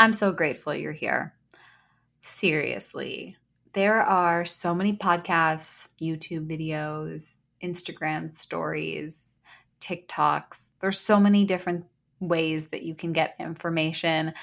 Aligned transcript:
I'm 0.00 0.12
so 0.12 0.32
grateful 0.32 0.74
you're 0.74 0.92
here. 0.92 1.34
Seriously, 2.22 3.36
there 3.72 4.00
are 4.00 4.44
so 4.44 4.74
many 4.74 4.92
podcasts, 4.92 5.88
YouTube 6.00 6.46
videos, 6.46 7.36
Instagram 7.62 8.32
stories, 8.32 9.32
TikToks. 9.80 10.70
There's 10.80 11.00
so 11.00 11.18
many 11.18 11.44
different 11.44 11.84
ways 12.20 12.68
that 12.68 12.82
you 12.82 12.94
can 12.94 13.12
get 13.12 13.34
information. 13.40 14.34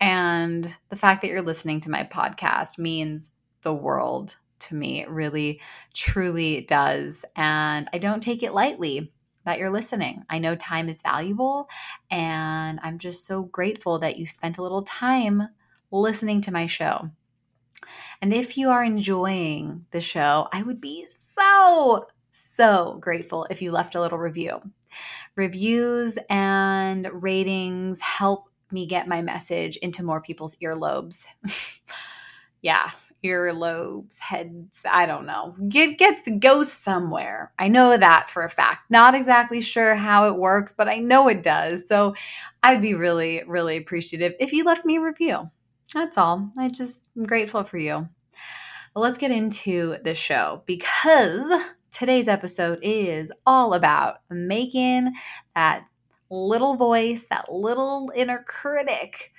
And 0.00 0.74
the 0.88 0.96
fact 0.96 1.22
that 1.22 1.28
you're 1.28 1.42
listening 1.42 1.80
to 1.80 1.90
my 1.90 2.04
podcast 2.04 2.78
means 2.78 3.30
the 3.62 3.74
world 3.74 4.36
to 4.60 4.74
me. 4.74 5.02
It 5.02 5.10
really, 5.10 5.60
truly 5.94 6.62
does. 6.62 7.24
And 7.36 7.88
I 7.92 7.98
don't 7.98 8.22
take 8.22 8.42
it 8.42 8.54
lightly 8.54 9.12
that 9.44 9.58
you're 9.58 9.70
listening. 9.70 10.24
I 10.30 10.38
know 10.38 10.54
time 10.54 10.88
is 10.88 11.02
valuable, 11.02 11.68
and 12.10 12.80
I'm 12.82 12.98
just 12.98 13.26
so 13.26 13.42
grateful 13.42 13.98
that 14.00 14.18
you 14.18 14.26
spent 14.26 14.58
a 14.58 14.62
little 14.62 14.82
time 14.82 15.48
listening 15.90 16.40
to 16.42 16.52
my 16.52 16.66
show. 16.66 17.10
And 18.20 18.32
if 18.32 18.56
you 18.56 18.70
are 18.70 18.84
enjoying 18.84 19.86
the 19.90 20.00
show, 20.00 20.48
I 20.52 20.62
would 20.62 20.80
be 20.80 21.06
so, 21.06 22.06
so 22.30 22.98
grateful 23.00 23.46
if 23.50 23.60
you 23.60 23.72
left 23.72 23.94
a 23.94 24.00
little 24.00 24.18
review. 24.18 24.60
Reviews 25.34 26.18
and 26.28 27.08
ratings 27.12 28.00
help 28.00 28.48
me 28.70 28.86
get 28.86 29.08
my 29.08 29.22
message 29.22 29.76
into 29.78 30.02
more 30.02 30.20
people's 30.20 30.56
earlobes. 30.56 31.24
yeah, 32.62 32.92
earlobes, 33.24 34.18
heads, 34.18 34.84
I 34.90 35.06
don't 35.06 35.26
know. 35.26 35.54
Get 35.68 35.98
gets 35.98 36.28
goes 36.38 36.72
somewhere. 36.72 37.52
I 37.58 37.68
know 37.68 37.96
that 37.96 38.30
for 38.30 38.44
a 38.44 38.50
fact. 38.50 38.90
Not 38.90 39.14
exactly 39.14 39.60
sure 39.60 39.94
how 39.94 40.28
it 40.28 40.36
works, 40.36 40.72
but 40.72 40.88
I 40.88 40.96
know 40.96 41.28
it 41.28 41.42
does. 41.42 41.86
So 41.86 42.14
I'd 42.62 42.82
be 42.82 42.94
really, 42.94 43.42
really 43.46 43.76
appreciative 43.76 44.34
if 44.40 44.52
you 44.52 44.64
left 44.64 44.84
me 44.84 44.96
a 44.96 45.00
review. 45.00 45.50
That's 45.94 46.18
all. 46.18 46.50
I 46.58 46.68
just 46.68 47.06
am 47.16 47.24
grateful 47.24 47.64
for 47.64 47.78
you. 47.78 48.08
Well, 48.94 49.02
let's 49.02 49.18
get 49.18 49.30
into 49.30 49.96
the 50.02 50.14
show 50.14 50.62
because 50.66 51.62
today's 51.90 52.28
episode 52.28 52.78
is 52.82 53.30
all 53.46 53.74
about 53.74 54.20
making 54.30 55.12
that 55.54 55.84
little 56.30 56.76
voice, 56.76 57.26
that 57.28 57.52
little 57.52 58.10
inner 58.14 58.44
critic 58.46 59.32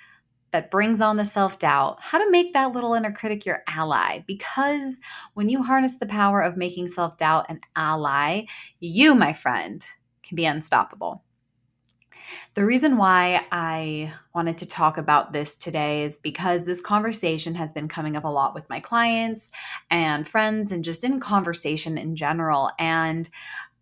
that 0.53 0.71
brings 0.71 1.01
on 1.01 1.17
the 1.17 1.25
self 1.25 1.59
doubt, 1.59 1.97
how 1.99 2.23
to 2.23 2.31
make 2.31 2.53
that 2.53 2.71
little 2.71 2.93
inner 2.93 3.11
critic 3.11 3.45
your 3.45 3.63
ally. 3.67 4.23
Because 4.25 4.95
when 5.33 5.49
you 5.49 5.63
harness 5.63 5.97
the 5.97 6.05
power 6.05 6.41
of 6.41 6.55
making 6.55 6.87
self 6.87 7.17
doubt 7.17 7.47
an 7.49 7.59
ally, 7.75 8.43
you, 8.79 9.13
my 9.15 9.33
friend, 9.33 9.85
can 10.21 10.35
be 10.35 10.45
unstoppable. 10.45 11.23
The 12.53 12.65
reason 12.65 12.97
why 12.97 13.45
I 13.51 14.13
wanted 14.33 14.57
to 14.59 14.65
talk 14.65 14.97
about 14.97 15.33
this 15.33 15.55
today 15.55 16.03
is 16.03 16.19
because 16.19 16.65
this 16.65 16.81
conversation 16.81 17.55
has 17.55 17.73
been 17.73 17.87
coming 17.87 18.15
up 18.15 18.23
a 18.23 18.29
lot 18.29 18.53
with 18.53 18.69
my 18.69 18.79
clients 18.79 19.49
and 19.89 20.27
friends 20.27 20.71
and 20.71 20.83
just 20.83 21.03
in 21.03 21.19
conversation 21.19 21.97
in 21.97 22.15
general. 22.15 22.71
And 22.79 23.29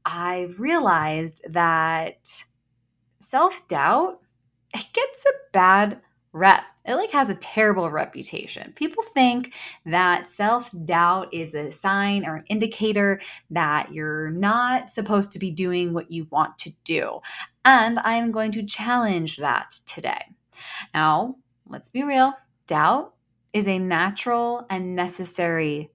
I've 0.05 0.59
realized 0.59 1.45
that 1.53 2.43
self 3.19 3.67
doubt, 3.67 4.19
it 4.73 4.85
gets 4.93 5.25
a 5.25 5.33
bad 5.51 6.01
rep. 6.33 6.63
It 6.85 6.95
like 6.95 7.11
has 7.11 7.29
a 7.29 7.35
terrible 7.35 7.91
reputation. 7.91 8.73
People 8.75 9.03
think 9.03 9.53
that 9.85 10.29
self-doubt 10.29 11.33
is 11.33 11.53
a 11.53 11.71
sign 11.71 12.25
or 12.25 12.37
an 12.37 12.45
indicator 12.47 13.21
that 13.51 13.93
you're 13.93 14.31
not 14.31 14.89
supposed 14.89 15.31
to 15.33 15.39
be 15.39 15.51
doing 15.51 15.93
what 15.93 16.11
you 16.11 16.27
want 16.31 16.57
to 16.59 16.71
do. 16.83 17.19
And 17.63 17.99
I 17.99 18.15
am 18.15 18.31
going 18.31 18.51
to 18.53 18.63
challenge 18.63 19.37
that 19.37 19.75
today. 19.85 20.25
Now, 20.93 21.35
let's 21.67 21.89
be 21.89 22.03
real. 22.03 22.33
Doubt 22.65 23.13
is 23.53 23.67
a 23.67 23.77
natural 23.77 24.65
and 24.69 24.95
necessary 24.95 25.91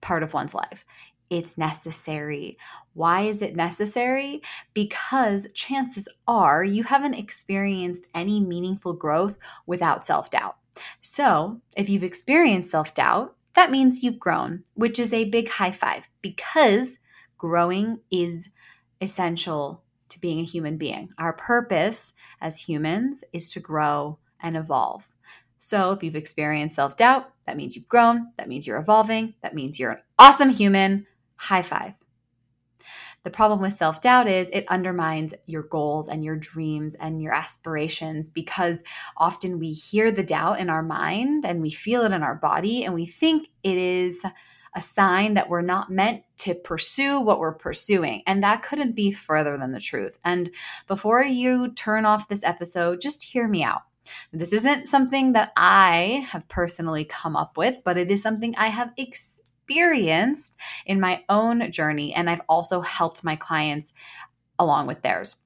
part 0.00 0.22
of 0.22 0.34
one's 0.34 0.54
life. 0.54 0.84
It's 1.30 1.56
necessary. 1.56 2.58
Why 2.92 3.22
is 3.22 3.40
it 3.40 3.54
necessary? 3.54 4.42
Because 4.74 5.46
chances 5.54 6.08
are 6.26 6.64
you 6.64 6.82
haven't 6.82 7.14
experienced 7.14 8.08
any 8.14 8.40
meaningful 8.40 8.92
growth 8.94 9.38
without 9.64 10.04
self 10.04 10.30
doubt. 10.30 10.56
So, 11.00 11.60
if 11.76 11.88
you've 11.88 12.02
experienced 12.02 12.70
self 12.70 12.94
doubt, 12.94 13.36
that 13.54 13.70
means 13.70 14.02
you've 14.02 14.18
grown, 14.18 14.64
which 14.74 14.98
is 14.98 15.12
a 15.12 15.24
big 15.24 15.48
high 15.48 15.70
five 15.70 16.08
because 16.20 16.98
growing 17.38 18.00
is 18.10 18.48
essential 19.00 19.82
to 20.08 20.20
being 20.20 20.40
a 20.40 20.44
human 20.44 20.76
being. 20.76 21.10
Our 21.16 21.32
purpose 21.32 22.12
as 22.40 22.62
humans 22.62 23.22
is 23.32 23.52
to 23.52 23.60
grow 23.60 24.18
and 24.40 24.56
evolve. 24.56 25.08
So, 25.58 25.92
if 25.92 26.02
you've 26.02 26.16
experienced 26.16 26.76
self 26.76 26.96
doubt, 26.96 27.32
that 27.46 27.56
means 27.56 27.76
you've 27.76 27.88
grown, 27.88 28.32
that 28.36 28.48
means 28.48 28.66
you're 28.66 28.78
evolving, 28.78 29.34
that 29.42 29.54
means 29.54 29.78
you're 29.78 29.92
an 29.92 30.02
awesome 30.18 30.50
human. 30.50 31.06
High 31.40 31.62
five. 31.62 31.94
The 33.22 33.30
problem 33.30 33.62
with 33.62 33.72
self 33.72 34.02
doubt 34.02 34.28
is 34.28 34.50
it 34.52 34.66
undermines 34.68 35.32
your 35.46 35.62
goals 35.62 36.06
and 36.06 36.22
your 36.22 36.36
dreams 36.36 36.94
and 37.00 37.22
your 37.22 37.32
aspirations 37.32 38.28
because 38.28 38.84
often 39.16 39.58
we 39.58 39.72
hear 39.72 40.12
the 40.12 40.22
doubt 40.22 40.60
in 40.60 40.68
our 40.68 40.82
mind 40.82 41.46
and 41.46 41.62
we 41.62 41.70
feel 41.70 42.02
it 42.02 42.12
in 42.12 42.22
our 42.22 42.34
body 42.34 42.84
and 42.84 42.92
we 42.92 43.06
think 43.06 43.48
it 43.62 43.78
is 43.78 44.22
a 44.76 44.82
sign 44.82 45.32
that 45.32 45.48
we're 45.48 45.62
not 45.62 45.90
meant 45.90 46.24
to 46.40 46.54
pursue 46.54 47.18
what 47.18 47.38
we're 47.38 47.54
pursuing. 47.54 48.22
And 48.26 48.42
that 48.42 48.62
couldn't 48.62 48.94
be 48.94 49.10
further 49.10 49.56
than 49.56 49.72
the 49.72 49.80
truth. 49.80 50.18
And 50.22 50.50
before 50.86 51.22
you 51.22 51.72
turn 51.72 52.04
off 52.04 52.28
this 52.28 52.44
episode, 52.44 53.00
just 53.00 53.22
hear 53.22 53.48
me 53.48 53.64
out. 53.64 53.80
This 54.30 54.52
isn't 54.52 54.88
something 54.88 55.32
that 55.32 55.52
I 55.56 56.26
have 56.32 56.48
personally 56.48 57.06
come 57.06 57.34
up 57.34 57.56
with, 57.56 57.78
but 57.82 57.96
it 57.96 58.10
is 58.10 58.20
something 58.20 58.54
I 58.56 58.68
have 58.68 58.92
experienced 58.98 59.49
experienced 59.70 60.56
in 60.84 60.98
my 60.98 61.22
own 61.28 61.70
journey, 61.70 62.12
and 62.12 62.28
I've 62.28 62.42
also 62.48 62.80
helped 62.80 63.22
my 63.22 63.36
clients 63.36 63.94
along 64.58 64.88
with 64.88 65.02
theirs. 65.02 65.36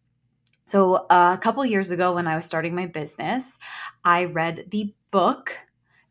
So, 0.67 0.95
uh, 0.95 1.37
a 1.37 1.41
couple 1.43 1.65
years 1.67 1.91
ago, 1.91 2.15
when 2.15 2.27
I 2.27 2.37
was 2.37 2.47
starting 2.47 2.75
my 2.75 2.87
business, 2.87 3.59
I 4.03 4.25
read 4.25 4.67
the 4.71 4.95
book 5.11 5.59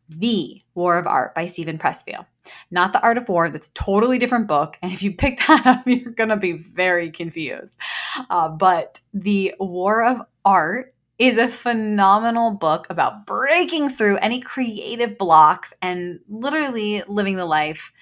The 0.08 0.62
War 0.74 0.96
of 0.96 1.08
Art 1.08 1.34
by 1.34 1.46
Steven 1.46 1.76
Pressfield. 1.76 2.26
Not 2.70 2.92
The 2.92 3.02
Art 3.02 3.18
of 3.18 3.28
War, 3.28 3.50
that's 3.50 3.66
a 3.68 3.74
totally 3.74 4.18
different 4.18 4.46
book. 4.46 4.78
And 4.80 4.92
if 4.92 5.02
you 5.02 5.12
pick 5.12 5.40
that 5.48 5.66
up, 5.66 5.86
you're 5.88 6.12
going 6.12 6.28
to 6.28 6.36
be 6.36 6.52
very 6.52 7.10
confused. 7.10 7.80
Uh, 8.30 8.48
but 8.48 9.00
The 9.12 9.54
War 9.58 10.04
of 10.04 10.22
Art 10.44 10.93
is 11.18 11.36
a 11.36 11.48
phenomenal 11.48 12.52
book 12.52 12.86
about 12.90 13.26
breaking 13.26 13.88
through 13.88 14.18
any 14.18 14.40
creative 14.40 15.16
blocks 15.16 15.72
and 15.80 16.20
literally 16.28 17.02
living 17.06 17.36
the 17.36 17.44
life 17.46 17.92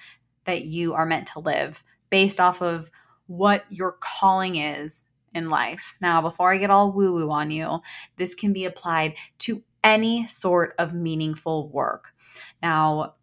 that 0.45 0.63
you 0.63 0.93
are 0.93 1.05
meant 1.05 1.27
to 1.27 1.39
live 1.39 1.83
based 2.09 2.39
off 2.39 2.61
of 2.61 2.89
what 3.27 3.65
your 3.69 3.97
calling 3.99 4.55
is 4.55 5.05
in 5.33 5.49
life. 5.49 5.95
Now, 6.01 6.21
before 6.21 6.53
I 6.53 6.57
get 6.57 6.69
all 6.69 6.91
woo 6.91 7.13
woo 7.13 7.31
on 7.31 7.51
you, 7.51 7.79
this 8.17 8.35
can 8.35 8.53
be 8.53 8.65
applied 8.65 9.15
to 9.39 9.63
any 9.83 10.27
sort 10.27 10.73
of 10.79 10.93
meaningful 10.93 11.69
work. 11.69 12.13
Now, 12.61 13.15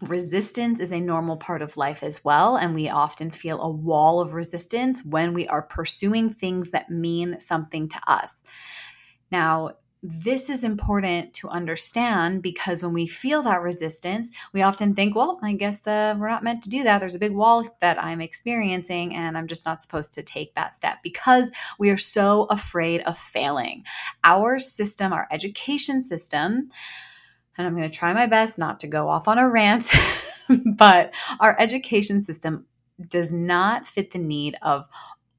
resistance 0.00 0.80
is 0.80 0.92
a 0.92 1.00
normal 1.00 1.36
part 1.36 1.62
of 1.62 1.76
life 1.76 2.02
as 2.02 2.24
well, 2.24 2.56
and 2.56 2.74
we 2.74 2.88
often 2.88 3.30
feel 3.30 3.60
a 3.60 3.70
wall 3.70 4.20
of 4.20 4.34
resistance 4.34 5.04
when 5.04 5.32
we 5.32 5.46
are 5.48 5.62
pursuing 5.62 6.34
things 6.34 6.70
that 6.70 6.90
mean 6.90 7.38
something 7.38 7.88
to 7.88 8.00
us. 8.06 8.40
Now, 9.32 9.70
this 10.02 10.50
is 10.50 10.62
important 10.62 11.32
to 11.34 11.48
understand 11.48 12.42
because 12.42 12.82
when 12.82 12.92
we 12.92 13.06
feel 13.06 13.42
that 13.42 13.62
resistance, 13.62 14.30
we 14.52 14.60
often 14.60 14.94
think, 14.94 15.14
well, 15.14 15.38
I 15.42 15.54
guess 15.54 15.86
uh, 15.86 16.14
we're 16.18 16.28
not 16.28 16.44
meant 16.44 16.62
to 16.64 16.68
do 16.68 16.82
that. 16.82 16.98
There's 16.98 17.14
a 17.14 17.20
big 17.20 17.32
wall 17.32 17.64
that 17.80 18.02
I'm 18.02 18.20
experiencing, 18.20 19.14
and 19.14 19.38
I'm 19.38 19.46
just 19.46 19.64
not 19.64 19.80
supposed 19.80 20.12
to 20.14 20.22
take 20.22 20.54
that 20.54 20.74
step 20.74 20.98
because 21.02 21.50
we 21.78 21.88
are 21.88 21.96
so 21.96 22.44
afraid 22.50 23.00
of 23.02 23.16
failing. 23.16 23.84
Our 24.22 24.58
system, 24.58 25.12
our 25.12 25.28
education 25.30 26.02
system, 26.02 26.70
and 27.56 27.66
I'm 27.66 27.76
going 27.76 27.88
to 27.88 27.96
try 27.96 28.12
my 28.12 28.26
best 28.26 28.58
not 28.58 28.80
to 28.80 28.88
go 28.88 29.08
off 29.08 29.28
on 29.28 29.38
a 29.38 29.48
rant, 29.48 29.94
but 30.76 31.12
our 31.40 31.58
education 31.58 32.22
system 32.22 32.66
does 33.08 33.32
not 33.32 33.86
fit 33.86 34.10
the 34.12 34.18
need 34.18 34.56
of 34.62 34.88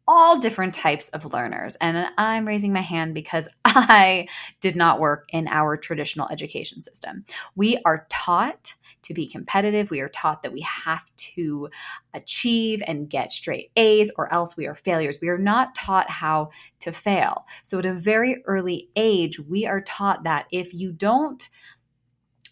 all 0.07 0.39
different 0.39 0.73
types 0.73 1.09
of 1.09 1.33
learners. 1.33 1.75
And 1.75 2.07
I'm 2.17 2.47
raising 2.47 2.73
my 2.73 2.81
hand 2.81 3.13
because 3.13 3.47
I 3.65 4.27
did 4.59 4.75
not 4.75 4.99
work 4.99 5.25
in 5.29 5.47
our 5.47 5.77
traditional 5.77 6.27
education 6.29 6.81
system. 6.81 7.25
We 7.55 7.77
are 7.85 8.05
taught 8.09 8.73
to 9.03 9.13
be 9.13 9.27
competitive. 9.27 9.91
We 9.91 9.99
are 9.99 10.09
taught 10.09 10.43
that 10.43 10.53
we 10.53 10.61
have 10.61 11.03
to 11.17 11.69
achieve 12.13 12.81
and 12.87 13.09
get 13.09 13.31
straight 13.31 13.71
A's 13.75 14.11
or 14.17 14.31
else 14.33 14.57
we 14.57 14.65
are 14.65 14.75
failures. 14.75 15.19
We 15.21 15.29
are 15.29 15.37
not 15.37 15.75
taught 15.75 16.09
how 16.09 16.51
to 16.79 16.91
fail. 16.91 17.45
So 17.63 17.79
at 17.79 17.85
a 17.85 17.93
very 17.93 18.43
early 18.45 18.89
age, 18.95 19.39
we 19.39 19.65
are 19.65 19.81
taught 19.81 20.23
that 20.23 20.45
if 20.51 20.73
you 20.73 20.91
don't 20.91 21.47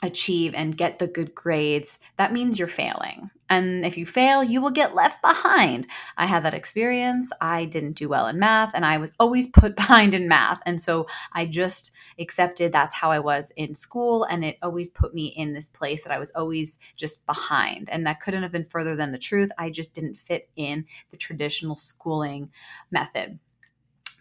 achieve 0.03 0.53
and 0.55 0.77
get 0.77 0.99
the 0.99 1.07
good 1.07 1.35
grades, 1.35 1.99
that 2.17 2.33
means 2.33 2.59
you're 2.59 2.67
failing. 2.67 3.29
And 3.51 3.85
if 3.85 3.97
you 3.97 4.05
fail, 4.05 4.45
you 4.45 4.61
will 4.61 4.71
get 4.71 4.95
left 4.95 5.21
behind. 5.21 5.85
I 6.15 6.25
had 6.25 6.43
that 6.43 6.53
experience. 6.53 7.29
I 7.41 7.65
didn't 7.65 7.97
do 7.97 8.07
well 8.07 8.27
in 8.27 8.39
math 8.39 8.71
and 8.73 8.85
I 8.85 8.97
was 8.97 9.11
always 9.19 9.47
put 9.51 9.75
behind 9.75 10.13
in 10.13 10.29
math. 10.29 10.61
And 10.65 10.81
so 10.81 11.05
I 11.33 11.47
just 11.47 11.91
accepted 12.17 12.71
that's 12.71 12.95
how 12.95 13.11
I 13.11 13.19
was 13.19 13.51
in 13.57 13.75
school. 13.75 14.23
And 14.23 14.45
it 14.45 14.57
always 14.61 14.89
put 14.89 15.13
me 15.13 15.25
in 15.25 15.53
this 15.53 15.67
place 15.67 16.01
that 16.03 16.13
I 16.13 16.17
was 16.17 16.31
always 16.31 16.79
just 16.95 17.25
behind. 17.25 17.89
And 17.89 18.05
that 18.05 18.21
couldn't 18.21 18.43
have 18.43 18.53
been 18.53 18.63
further 18.63 18.95
than 18.95 19.11
the 19.11 19.17
truth. 19.17 19.51
I 19.57 19.69
just 19.69 19.93
didn't 19.93 20.15
fit 20.15 20.49
in 20.55 20.85
the 21.11 21.17
traditional 21.17 21.75
schooling 21.75 22.51
method. 22.89 23.37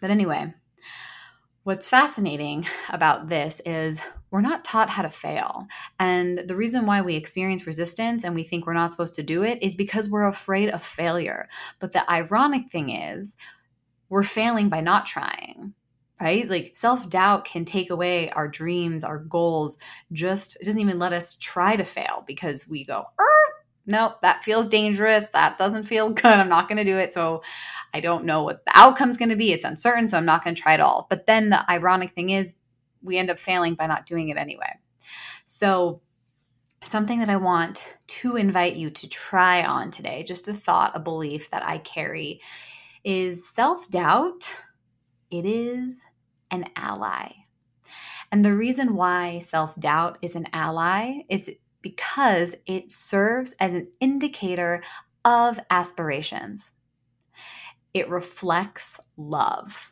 But 0.01 0.09
anyway, 0.09 0.53
What's 1.63 1.87
fascinating 1.87 2.65
about 2.89 3.29
this 3.29 3.61
is 3.67 4.01
we're 4.31 4.41
not 4.41 4.65
taught 4.65 4.89
how 4.89 5.03
to 5.03 5.11
fail. 5.11 5.67
And 5.99 6.39
the 6.47 6.55
reason 6.55 6.87
why 6.87 7.01
we 7.01 7.15
experience 7.15 7.67
resistance 7.67 8.23
and 8.23 8.33
we 8.33 8.43
think 8.43 8.65
we're 8.65 8.73
not 8.73 8.91
supposed 8.91 9.13
to 9.15 9.23
do 9.23 9.43
it 9.43 9.61
is 9.61 9.75
because 9.75 10.09
we're 10.09 10.27
afraid 10.27 10.69
of 10.69 10.81
failure. 10.81 11.49
But 11.79 11.91
the 11.91 12.09
ironic 12.09 12.71
thing 12.71 12.89
is, 12.89 13.35
we're 14.09 14.23
failing 14.23 14.69
by 14.69 14.81
not 14.81 15.05
trying, 15.05 15.75
right? 16.19 16.49
Like 16.49 16.71
self 16.75 17.07
doubt 17.07 17.45
can 17.45 17.63
take 17.63 17.91
away 17.91 18.31
our 18.31 18.47
dreams, 18.47 19.03
our 19.03 19.19
goals, 19.19 19.77
just 20.11 20.57
it 20.59 20.65
doesn't 20.65 20.81
even 20.81 20.97
let 20.97 21.13
us 21.13 21.35
try 21.35 21.75
to 21.75 21.83
fail 21.83 22.23
because 22.25 22.67
we 22.67 22.83
go, 22.83 23.05
er, 23.19 23.53
nope, 23.85 24.15
that 24.23 24.43
feels 24.43 24.67
dangerous. 24.67 25.25
That 25.33 25.59
doesn't 25.59 25.83
feel 25.83 26.09
good. 26.13 26.25
I'm 26.25 26.49
not 26.49 26.67
going 26.67 26.77
to 26.77 26.83
do 26.83 26.97
it. 26.97 27.13
So 27.13 27.43
I 27.93 27.99
don't 27.99 28.25
know 28.25 28.43
what 28.43 28.63
the 28.65 28.71
outcome's 28.75 29.17
going 29.17 29.29
to 29.29 29.35
be. 29.35 29.51
It's 29.51 29.65
uncertain, 29.65 30.07
so 30.07 30.17
I'm 30.17 30.25
not 30.25 30.43
going 30.43 30.55
to 30.55 30.61
try 30.61 30.73
it 30.73 30.79
all. 30.79 31.07
But 31.09 31.25
then 31.25 31.49
the 31.49 31.69
ironic 31.69 32.13
thing 32.13 32.29
is, 32.29 32.55
we 33.03 33.17
end 33.17 33.29
up 33.29 33.39
failing 33.39 33.75
by 33.75 33.87
not 33.87 34.05
doing 34.05 34.29
it 34.29 34.37
anyway. 34.37 34.77
So, 35.45 36.01
something 36.83 37.19
that 37.19 37.29
I 37.29 37.37
want 37.37 37.87
to 38.07 38.35
invite 38.35 38.75
you 38.75 38.89
to 38.89 39.07
try 39.07 39.63
on 39.63 39.91
today, 39.91 40.23
just 40.23 40.47
a 40.47 40.53
thought, 40.53 40.95
a 40.95 40.99
belief 40.99 41.49
that 41.51 41.63
I 41.63 41.79
carry, 41.79 42.41
is 43.03 43.47
self 43.47 43.89
doubt. 43.89 44.55
It 45.29 45.45
is 45.45 46.05
an 46.49 46.65
ally. 46.75 47.31
And 48.31 48.45
the 48.45 48.55
reason 48.55 48.95
why 48.95 49.39
self 49.39 49.75
doubt 49.79 50.17
is 50.21 50.35
an 50.35 50.47
ally 50.53 51.21
is 51.29 51.49
because 51.81 52.55
it 52.65 52.91
serves 52.91 53.55
as 53.59 53.73
an 53.73 53.87
indicator 53.99 54.83
of 55.25 55.59
aspirations 55.69 56.71
it 57.93 58.09
reflects 58.09 58.99
love. 59.17 59.91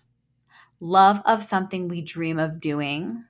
Love 0.80 1.22
of 1.26 1.44
something 1.44 1.88
we 1.88 2.02
dream 2.02 2.40
of 2.40 2.60
doing 2.60 3.26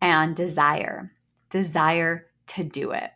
and 0.00 0.34
desire 0.34 1.12
desire 1.50 2.26
to 2.46 2.64
do 2.64 2.90
it. 2.90 3.10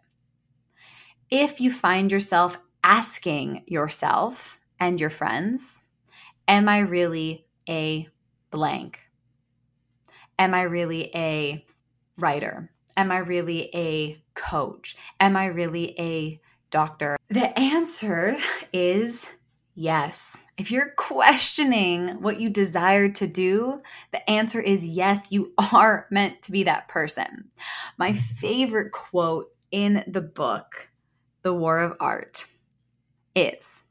If 1.28 1.60
you 1.60 1.72
find 1.72 2.12
yourself 2.12 2.56
asking 2.84 3.64
yourself 3.66 4.60
and 4.78 5.00
your 5.00 5.10
friends 5.10 5.78
am 6.46 6.68
i 6.68 6.78
really 6.78 7.46
a 7.68 8.08
blank? 8.50 9.00
Am 10.38 10.54
i 10.54 10.62
really 10.62 11.10
a 11.14 11.66
writer? 12.16 12.70
Am 12.96 13.10
i 13.10 13.18
really 13.18 13.70
a 13.74 14.22
coach? 14.34 14.96
Am 15.18 15.36
i 15.36 15.46
really 15.46 15.98
a 15.98 16.40
doctor? 16.70 17.16
The 17.28 17.58
answer 17.58 18.36
is 18.72 19.26
Yes. 19.80 20.42
If 20.56 20.72
you're 20.72 20.90
questioning 20.96 22.20
what 22.20 22.40
you 22.40 22.50
desire 22.50 23.10
to 23.10 23.28
do, 23.28 23.80
the 24.10 24.28
answer 24.28 24.60
is 24.60 24.84
yes, 24.84 25.30
you 25.30 25.52
are 25.72 26.08
meant 26.10 26.42
to 26.42 26.50
be 26.50 26.64
that 26.64 26.88
person. 26.88 27.44
My 27.96 28.12
favorite 28.12 28.90
quote 28.90 29.52
in 29.70 30.02
the 30.08 30.20
book, 30.20 30.90
The 31.42 31.54
War 31.54 31.78
of 31.78 31.96
Art, 32.00 32.46
is 33.36 33.84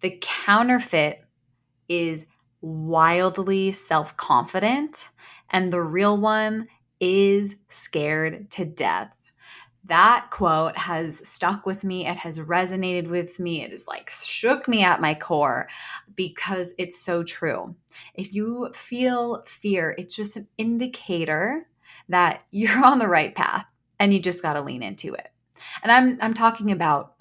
The 0.00 0.16
counterfeit 0.18 1.26
is 1.90 2.24
wildly 2.62 3.72
self 3.72 4.16
confident, 4.16 5.10
and 5.50 5.70
the 5.70 5.82
real 5.82 6.16
one 6.16 6.68
is 7.00 7.56
scared 7.68 8.50
to 8.52 8.64
death 8.64 9.12
that 9.84 10.28
quote 10.30 10.76
has 10.76 11.26
stuck 11.28 11.66
with 11.66 11.82
me. 11.82 12.06
It 12.06 12.16
has 12.18 12.38
resonated 12.38 13.08
with 13.08 13.40
me. 13.40 13.62
It 13.62 13.72
has 13.72 13.86
like 13.86 14.10
shook 14.10 14.68
me 14.68 14.84
at 14.84 15.00
my 15.00 15.14
core 15.14 15.68
because 16.14 16.74
it's 16.78 16.98
so 16.98 17.24
true. 17.24 17.74
If 18.14 18.32
you 18.32 18.70
feel 18.74 19.42
fear, 19.46 19.94
it's 19.98 20.14
just 20.14 20.36
an 20.36 20.46
indicator 20.56 21.66
that 22.08 22.42
you're 22.50 22.84
on 22.84 22.98
the 22.98 23.08
right 23.08 23.34
path 23.34 23.66
and 23.98 24.12
you 24.12 24.20
just 24.20 24.42
got 24.42 24.54
to 24.54 24.62
lean 24.62 24.82
into 24.82 25.14
it. 25.14 25.28
And 25.82 25.90
I'm 25.90 26.18
I'm 26.20 26.34
talking 26.34 26.70
about 26.70 27.14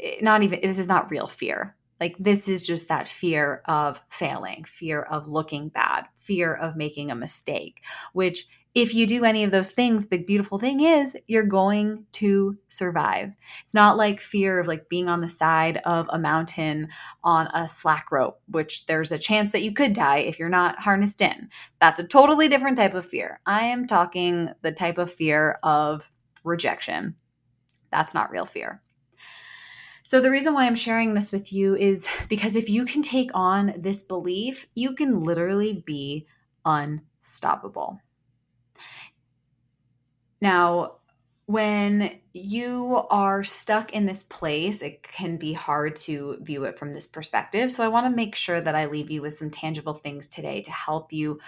eh, 0.00 0.16
not 0.22 0.42
even 0.42 0.60
this 0.62 0.78
is 0.78 0.88
not 0.88 1.10
real 1.10 1.26
fear. 1.26 1.76
Like 2.00 2.16
this 2.18 2.48
is 2.48 2.62
just 2.62 2.88
that 2.88 3.08
fear 3.08 3.62
of 3.64 4.00
failing, 4.10 4.64
fear 4.64 5.02
of 5.02 5.28
looking 5.28 5.68
bad, 5.68 6.06
fear 6.14 6.54
of 6.54 6.76
making 6.76 7.10
a 7.10 7.14
mistake, 7.14 7.82
which 8.12 8.46
if 8.76 8.94
you 8.94 9.06
do 9.06 9.24
any 9.24 9.42
of 9.42 9.50
those 9.50 9.70
things, 9.70 10.08
the 10.08 10.18
beautiful 10.18 10.58
thing 10.58 10.80
is 10.80 11.16
you're 11.26 11.46
going 11.46 12.04
to 12.12 12.58
survive. 12.68 13.32
It's 13.64 13.72
not 13.72 13.96
like 13.96 14.20
fear 14.20 14.60
of 14.60 14.66
like 14.66 14.90
being 14.90 15.08
on 15.08 15.22
the 15.22 15.30
side 15.30 15.80
of 15.86 16.06
a 16.10 16.18
mountain 16.18 16.88
on 17.24 17.46
a 17.54 17.66
slack 17.68 18.12
rope, 18.12 18.38
which 18.48 18.84
there's 18.84 19.10
a 19.10 19.18
chance 19.18 19.50
that 19.52 19.62
you 19.62 19.72
could 19.72 19.94
die 19.94 20.18
if 20.18 20.38
you're 20.38 20.50
not 20.50 20.78
harnessed 20.78 21.22
in. 21.22 21.48
That's 21.80 22.00
a 22.00 22.06
totally 22.06 22.48
different 22.48 22.76
type 22.76 22.92
of 22.92 23.06
fear. 23.06 23.40
I 23.46 23.64
am 23.64 23.86
talking 23.86 24.50
the 24.60 24.72
type 24.72 24.98
of 24.98 25.10
fear 25.10 25.58
of 25.62 26.06
rejection. 26.44 27.16
That's 27.90 28.12
not 28.12 28.30
real 28.30 28.44
fear. 28.44 28.82
So, 30.02 30.20
the 30.20 30.30
reason 30.30 30.52
why 30.52 30.66
I'm 30.66 30.76
sharing 30.76 31.14
this 31.14 31.32
with 31.32 31.50
you 31.50 31.74
is 31.74 32.06
because 32.28 32.54
if 32.54 32.68
you 32.68 32.84
can 32.84 33.00
take 33.00 33.30
on 33.32 33.72
this 33.78 34.02
belief, 34.02 34.68
you 34.74 34.94
can 34.94 35.24
literally 35.24 35.82
be 35.86 36.26
unstoppable. 36.66 38.00
Now, 40.40 40.96
when 41.46 42.18
you 42.32 42.96
are 43.08 43.44
stuck 43.44 43.92
in 43.92 44.06
this 44.06 44.24
place, 44.24 44.82
it 44.82 45.02
can 45.02 45.36
be 45.36 45.52
hard 45.52 45.94
to 45.96 46.38
view 46.40 46.64
it 46.64 46.78
from 46.78 46.92
this 46.92 47.06
perspective. 47.06 47.70
So, 47.70 47.84
I 47.84 47.88
want 47.88 48.06
to 48.06 48.16
make 48.16 48.34
sure 48.34 48.60
that 48.60 48.74
I 48.74 48.86
leave 48.86 49.10
you 49.10 49.22
with 49.22 49.34
some 49.34 49.50
tangible 49.50 49.94
things 49.94 50.28
today 50.28 50.60
to 50.62 50.72
help 50.72 51.12
you 51.12 51.40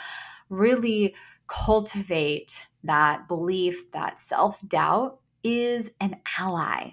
really 0.49 1.15
cultivate 1.47 2.67
that 2.85 3.27
belief 3.27 3.91
that 3.93 4.21
self 4.21 4.61
doubt 4.67 5.19
is 5.43 5.91
an 6.01 6.17
ally. 6.39 6.93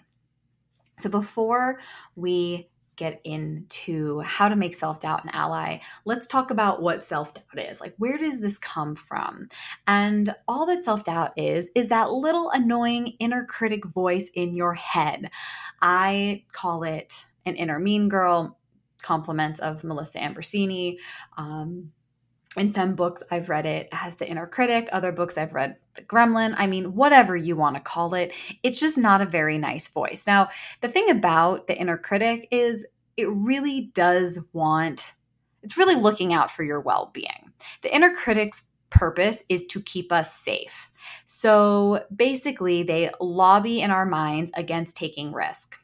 So, 1.00 1.10
before 1.10 1.80
we 2.16 2.70
get 2.96 3.22
into 3.24 4.20
how 4.22 4.48
to 4.48 4.56
make 4.56 4.76
self 4.76 5.00
doubt 5.00 5.24
an 5.24 5.32
ally, 5.32 5.80
let's 6.06 6.28
talk 6.28 6.52
about 6.52 6.82
what 6.82 7.06
self 7.06 7.34
doubt 7.34 7.66
is. 7.70 7.82
Like, 7.82 7.94
where 7.98 8.18
does 8.18 8.40
this 8.40 8.58
come 8.58 8.96
from? 8.96 9.50
And 9.88 10.34
all 10.48 10.66
that 10.66 10.84
self 10.84 11.04
doubt 11.04 11.34
is, 11.38 11.70
is 11.76 11.90
that 11.90 12.12
little 12.12 12.50
annoying 12.52 13.14
inner 13.20 13.46
critic 13.46 13.86
voice 13.86 14.30
in 14.34 14.56
your 14.56 14.74
head. 14.74 15.30
I 15.82 16.44
call 16.52 16.84
it 16.84 17.26
an 17.46 17.56
inner 17.56 17.80
mean 17.80 18.10
girl, 18.10 18.58
compliments 19.02 19.60
of 19.60 19.84
Melissa 19.84 20.20
Ambrosini. 20.20 20.98
Um, 21.38 21.92
in 22.58 22.70
some 22.70 22.96
books 22.96 23.24
I've 23.30 23.50
read 23.50 23.66
it 23.66 23.90
as 23.92 24.16
the 24.16 24.28
inner 24.28 24.48
critic, 24.48 24.88
other 24.92 25.12
books 25.12 25.38
I've 25.38 25.54
read 25.54 25.78
the 25.96 26.02
gremlin. 26.02 26.56
I 26.58 26.68
mean, 26.68 26.96
whatever 26.96 27.36
you 27.36 27.56
want 27.56 27.76
to 27.76 27.82
call 27.82 28.14
it, 28.14 28.32
it's 28.64 28.80
just 28.80 28.98
not 28.98 29.22
a 29.22 29.26
very 29.26 29.58
nice 29.58 29.88
voice. 29.88 30.26
Now, 30.28 30.50
the 30.82 30.90
thing 30.90 31.10
about 31.10 31.68
the 31.68 31.78
inner 31.78 31.98
critic 31.98 32.48
is 32.52 32.86
it 33.18 33.28
really 33.30 33.92
does 33.94 34.40
want, 34.54 35.14
it's 35.64 35.78
really 35.78 35.96
looking 35.96 36.34
out 36.34 36.52
for 36.52 36.64
your 36.64 36.82
well 36.82 37.12
being. 37.14 37.54
The 37.82 37.94
inner 37.94 38.14
critic's 38.14 38.64
purpose 38.90 39.44
is 39.50 39.66
to 39.68 39.82
keep 39.82 40.12
us 40.12 40.34
safe. 40.34 40.90
So 41.26 42.04
basically, 42.16 42.84
they 42.84 43.12
lobby 43.20 43.82
in 43.82 43.92
our 43.92 44.06
minds 44.06 44.52
against 44.56 44.98
taking 44.98 45.34
risk. 45.34 45.76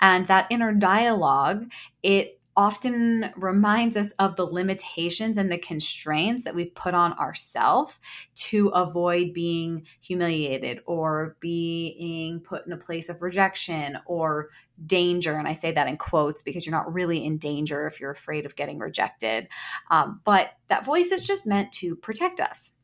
And 0.00 0.26
that 0.26 0.46
inner 0.50 0.72
dialogue, 0.72 1.70
it 2.02 2.37
often 2.58 3.30
reminds 3.36 3.96
us 3.96 4.10
of 4.18 4.34
the 4.34 4.44
limitations 4.44 5.36
and 5.36 5.50
the 5.50 5.56
constraints 5.56 6.42
that 6.42 6.56
we've 6.56 6.74
put 6.74 6.92
on 6.92 7.12
ourselves 7.12 7.94
to 8.34 8.66
avoid 8.70 9.32
being 9.32 9.86
humiliated 10.00 10.80
or 10.84 11.36
being 11.38 12.40
put 12.40 12.66
in 12.66 12.72
a 12.72 12.76
place 12.76 13.08
of 13.08 13.22
rejection 13.22 13.96
or 14.06 14.48
danger. 14.84 15.38
And 15.38 15.46
I 15.46 15.52
say 15.52 15.70
that 15.70 15.86
in 15.86 15.96
quotes 15.98 16.42
because 16.42 16.66
you're 16.66 16.74
not 16.74 16.92
really 16.92 17.24
in 17.24 17.38
danger 17.38 17.86
if 17.86 18.00
you're 18.00 18.10
afraid 18.10 18.44
of 18.44 18.56
getting 18.56 18.80
rejected. 18.80 19.46
Um, 19.92 20.20
but 20.24 20.50
that 20.66 20.84
voice 20.84 21.12
is 21.12 21.22
just 21.22 21.46
meant 21.46 21.70
to 21.74 21.94
protect 21.94 22.40
us. 22.40 22.80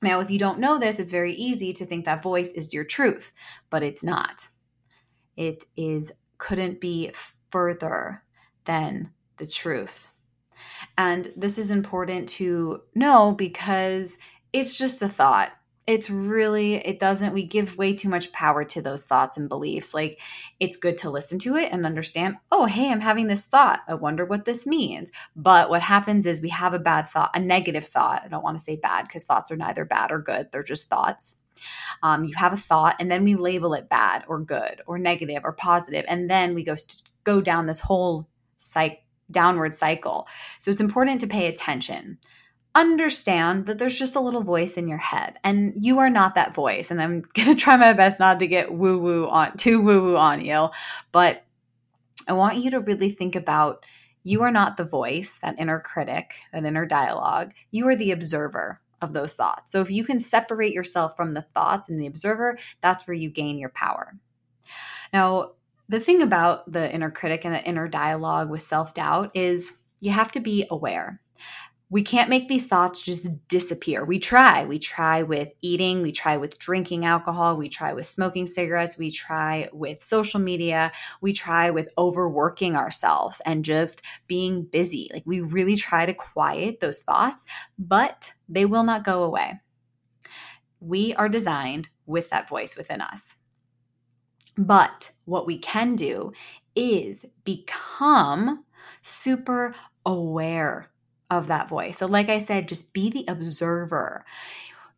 Now, 0.00 0.20
if 0.20 0.30
you 0.30 0.38
don't 0.38 0.60
know 0.60 0.78
this, 0.78 0.98
it's 0.98 1.10
very 1.10 1.34
easy 1.34 1.74
to 1.74 1.84
think 1.84 2.06
that 2.06 2.22
voice 2.22 2.52
is 2.52 2.72
your 2.72 2.84
truth, 2.84 3.32
but 3.68 3.82
it's 3.82 4.02
not. 4.02 4.48
It 5.36 5.64
is 5.76 6.10
couldn't 6.38 6.80
be 6.80 7.12
further 7.50 8.23
than 8.64 9.10
the 9.38 9.46
truth. 9.46 10.10
And 10.96 11.30
this 11.36 11.58
is 11.58 11.70
important 11.70 12.28
to 12.30 12.82
know 12.94 13.32
because 13.32 14.18
it's 14.52 14.78
just 14.78 15.02
a 15.02 15.08
thought. 15.08 15.50
It's 15.86 16.08
really, 16.08 16.76
it 16.76 16.98
doesn't, 16.98 17.34
we 17.34 17.44
give 17.44 17.76
way 17.76 17.94
too 17.94 18.08
much 18.08 18.32
power 18.32 18.64
to 18.64 18.80
those 18.80 19.04
thoughts 19.04 19.36
and 19.36 19.50
beliefs. 19.50 19.92
Like, 19.92 20.18
it's 20.58 20.78
good 20.78 20.96
to 20.98 21.10
listen 21.10 21.38
to 21.40 21.56
it 21.56 21.72
and 21.72 21.84
understand, 21.84 22.36
oh, 22.50 22.64
hey, 22.64 22.90
I'm 22.90 23.02
having 23.02 23.26
this 23.26 23.46
thought. 23.46 23.80
I 23.86 23.92
wonder 23.92 24.24
what 24.24 24.46
this 24.46 24.66
means. 24.66 25.10
But 25.36 25.68
what 25.68 25.82
happens 25.82 26.24
is 26.24 26.40
we 26.40 26.48
have 26.48 26.72
a 26.72 26.78
bad 26.78 27.10
thought, 27.10 27.32
a 27.34 27.40
negative 27.40 27.86
thought. 27.86 28.22
I 28.24 28.28
don't 28.28 28.42
want 28.42 28.56
to 28.56 28.64
say 28.64 28.76
bad 28.76 29.02
because 29.02 29.24
thoughts 29.24 29.50
are 29.50 29.56
neither 29.56 29.84
bad 29.84 30.10
or 30.10 30.20
good, 30.20 30.48
they're 30.52 30.62
just 30.62 30.88
thoughts. 30.88 31.36
Um, 32.02 32.24
you 32.24 32.34
have 32.36 32.52
a 32.52 32.58
thought, 32.58 32.96
and 32.98 33.10
then 33.10 33.24
we 33.24 33.34
label 33.34 33.74
it 33.74 33.88
bad 33.88 34.24
or 34.26 34.40
good 34.40 34.80
or 34.86 34.98
negative 34.98 35.42
or 35.44 35.52
positive, 35.52 36.04
and 36.08 36.30
then 36.30 36.54
we 36.54 36.64
go 36.64 36.76
go 37.24 37.40
down 37.40 37.66
this 37.66 37.80
whole 37.80 38.28
cycle 38.58 38.98
downward 39.30 39.74
cycle. 39.74 40.26
So 40.58 40.70
it's 40.70 40.80
important 40.80 41.20
to 41.20 41.26
pay 41.26 41.46
attention. 41.46 42.18
Understand 42.74 43.66
that 43.66 43.78
there's 43.78 43.98
just 43.98 44.16
a 44.16 44.20
little 44.20 44.42
voice 44.42 44.76
in 44.76 44.88
your 44.88 44.98
head 44.98 45.38
and 45.44 45.74
you 45.80 45.98
are 46.00 46.10
not 46.10 46.34
that 46.34 46.54
voice. 46.54 46.90
And 46.90 47.00
I'm 47.00 47.24
to 47.34 47.54
try 47.54 47.76
my 47.76 47.92
best 47.92 48.20
not 48.20 48.38
to 48.40 48.46
get 48.46 48.72
woo 48.72 48.98
woo 48.98 49.28
on 49.28 49.56
too 49.56 49.80
woo 49.80 50.02
woo 50.02 50.16
on 50.16 50.44
you, 50.44 50.68
but 51.12 51.44
I 52.26 52.32
want 52.32 52.56
you 52.56 52.70
to 52.72 52.80
really 52.80 53.10
think 53.10 53.36
about 53.36 53.84
you 54.22 54.42
are 54.42 54.50
not 54.50 54.76
the 54.76 54.84
voice, 54.84 55.38
that 55.40 55.56
inner 55.58 55.78
critic, 55.78 56.34
that 56.52 56.64
inner 56.64 56.86
dialogue. 56.86 57.52
You 57.70 57.86
are 57.88 57.96
the 57.96 58.10
observer 58.10 58.80
of 59.02 59.12
those 59.12 59.36
thoughts. 59.36 59.70
So 59.70 59.82
if 59.82 59.90
you 59.90 60.02
can 60.02 60.18
separate 60.18 60.72
yourself 60.72 61.14
from 61.14 61.32
the 61.32 61.42
thoughts 61.42 61.90
and 61.90 62.00
the 62.00 62.06
observer, 62.06 62.58
that's 62.80 63.06
where 63.06 63.14
you 63.14 63.28
gain 63.28 63.58
your 63.58 63.68
power. 63.68 64.14
Now, 65.12 65.52
the 65.88 66.00
thing 66.00 66.22
about 66.22 66.70
the 66.70 66.92
inner 66.92 67.10
critic 67.10 67.44
and 67.44 67.54
the 67.54 67.62
inner 67.62 67.88
dialogue 67.88 68.50
with 68.50 68.62
self 68.62 68.94
doubt 68.94 69.30
is 69.34 69.78
you 70.00 70.12
have 70.12 70.30
to 70.32 70.40
be 70.40 70.66
aware. 70.70 71.20
We 71.90 72.02
can't 72.02 72.30
make 72.30 72.48
these 72.48 72.66
thoughts 72.66 73.02
just 73.02 73.28
disappear. 73.46 74.04
We 74.04 74.18
try. 74.18 74.64
We 74.64 74.78
try 74.78 75.22
with 75.22 75.50
eating, 75.60 76.02
we 76.02 76.12
try 76.12 76.38
with 76.38 76.58
drinking 76.58 77.04
alcohol, 77.04 77.56
we 77.56 77.68
try 77.68 77.92
with 77.92 78.06
smoking 78.06 78.46
cigarettes, 78.46 78.98
we 78.98 79.10
try 79.10 79.68
with 79.72 80.02
social 80.02 80.40
media, 80.40 80.90
we 81.20 81.32
try 81.32 81.70
with 81.70 81.92
overworking 81.96 82.74
ourselves 82.74 83.40
and 83.46 83.64
just 83.64 84.02
being 84.26 84.64
busy. 84.64 85.10
Like 85.12 85.22
we 85.26 85.40
really 85.40 85.76
try 85.76 86.04
to 86.06 86.14
quiet 86.14 86.80
those 86.80 87.02
thoughts, 87.02 87.44
but 87.78 88.32
they 88.48 88.64
will 88.64 88.84
not 88.84 89.04
go 89.04 89.22
away. 89.22 89.60
We 90.80 91.14
are 91.14 91.28
designed 91.28 91.90
with 92.06 92.30
that 92.30 92.48
voice 92.48 92.76
within 92.76 93.02
us. 93.02 93.36
But 94.56 95.10
what 95.24 95.46
we 95.46 95.58
can 95.58 95.96
do 95.96 96.32
is 96.76 97.24
become 97.44 98.64
super 99.02 99.74
aware 100.04 100.90
of 101.30 101.48
that 101.48 101.68
voice. 101.68 101.98
So, 101.98 102.06
like 102.06 102.28
I 102.28 102.38
said, 102.38 102.68
just 102.68 102.92
be 102.92 103.10
the 103.10 103.24
observer. 103.28 104.24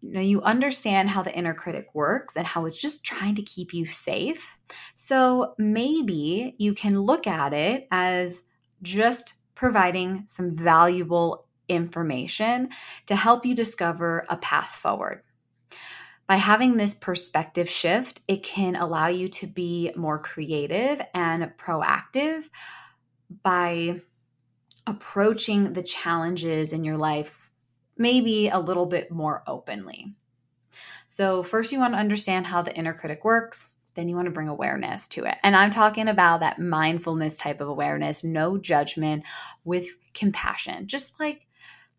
Now, 0.03 0.21
you 0.21 0.43
understand 0.43 1.11
how 1.11 1.23
the 1.23 1.35
inner 1.35 1.55
critic 1.55 1.89
works 1.95 2.37
and 2.37 2.47
how 2.47 2.67
it's 2.67 2.81
just 2.81 3.05
trying 3.05 3.35
to 3.37 3.43
keep 3.43 3.73
you 3.73 3.87
safe. 3.87 4.57
So, 4.95 5.55
maybe 5.59 6.55
you 6.59 6.75
can 6.75 7.01
look 7.01 7.27
at 7.27 7.53
it 7.53 7.89
as 7.91 8.43
just 8.83 9.35
providing 9.55 10.25
some 10.29 10.55
valuable 10.55 11.47
information 11.69 12.69
to 13.07 13.17
help 13.17 13.45
you 13.47 13.55
discover 13.55 14.25
a 14.29 14.37
path 14.37 14.69
forward 14.71 15.23
by 16.27 16.37
having 16.37 16.77
this 16.77 16.95
perspective 16.95 17.71
shift, 17.71 18.21
it 18.27 18.43
can 18.43 18.77
allow 18.77 19.07
you 19.09 19.29
to 19.29 19.47
be 19.47 19.93
more 19.97 20.19
creative 20.19 21.01
and 21.15 21.53
proactive 21.57 22.45
by 23.43 24.01
approaching 24.87 25.73
the 25.73 25.83
challenges 25.83 26.73
in 26.73 26.85
your 26.85 26.97
life 26.97 27.51
maybe 27.97 28.49
a 28.49 28.59
little 28.59 28.87
bit 28.87 29.11
more 29.11 29.43
openly. 29.47 30.15
So, 31.09 31.43
first, 31.43 31.73
you 31.73 31.79
want 31.79 31.95
to 31.95 32.01
understand 32.01 32.47
how 32.47 32.63
the 32.63 32.75
inner 32.75 32.93
critic 32.93 33.25
works. 33.25 33.71
Then, 33.95 34.09
you 34.09 34.17
want 34.17 34.27
to 34.27 34.33
bring 34.33 34.49
awareness 34.49 35.09
to 35.09 35.25
it. 35.25 35.37
And 35.43 35.57
I'm 35.57 35.71
talking 35.71 36.09
about 36.09 36.41
that 36.41 36.59
mindfulness 36.59 37.37
type 37.37 37.61
of 37.61 37.69
awareness, 37.69 38.25
no 38.25 38.59
judgment 38.59 39.25
with 39.65 39.87
compassion. 40.15 40.89
Just 40.89 41.19
like, 41.21 41.47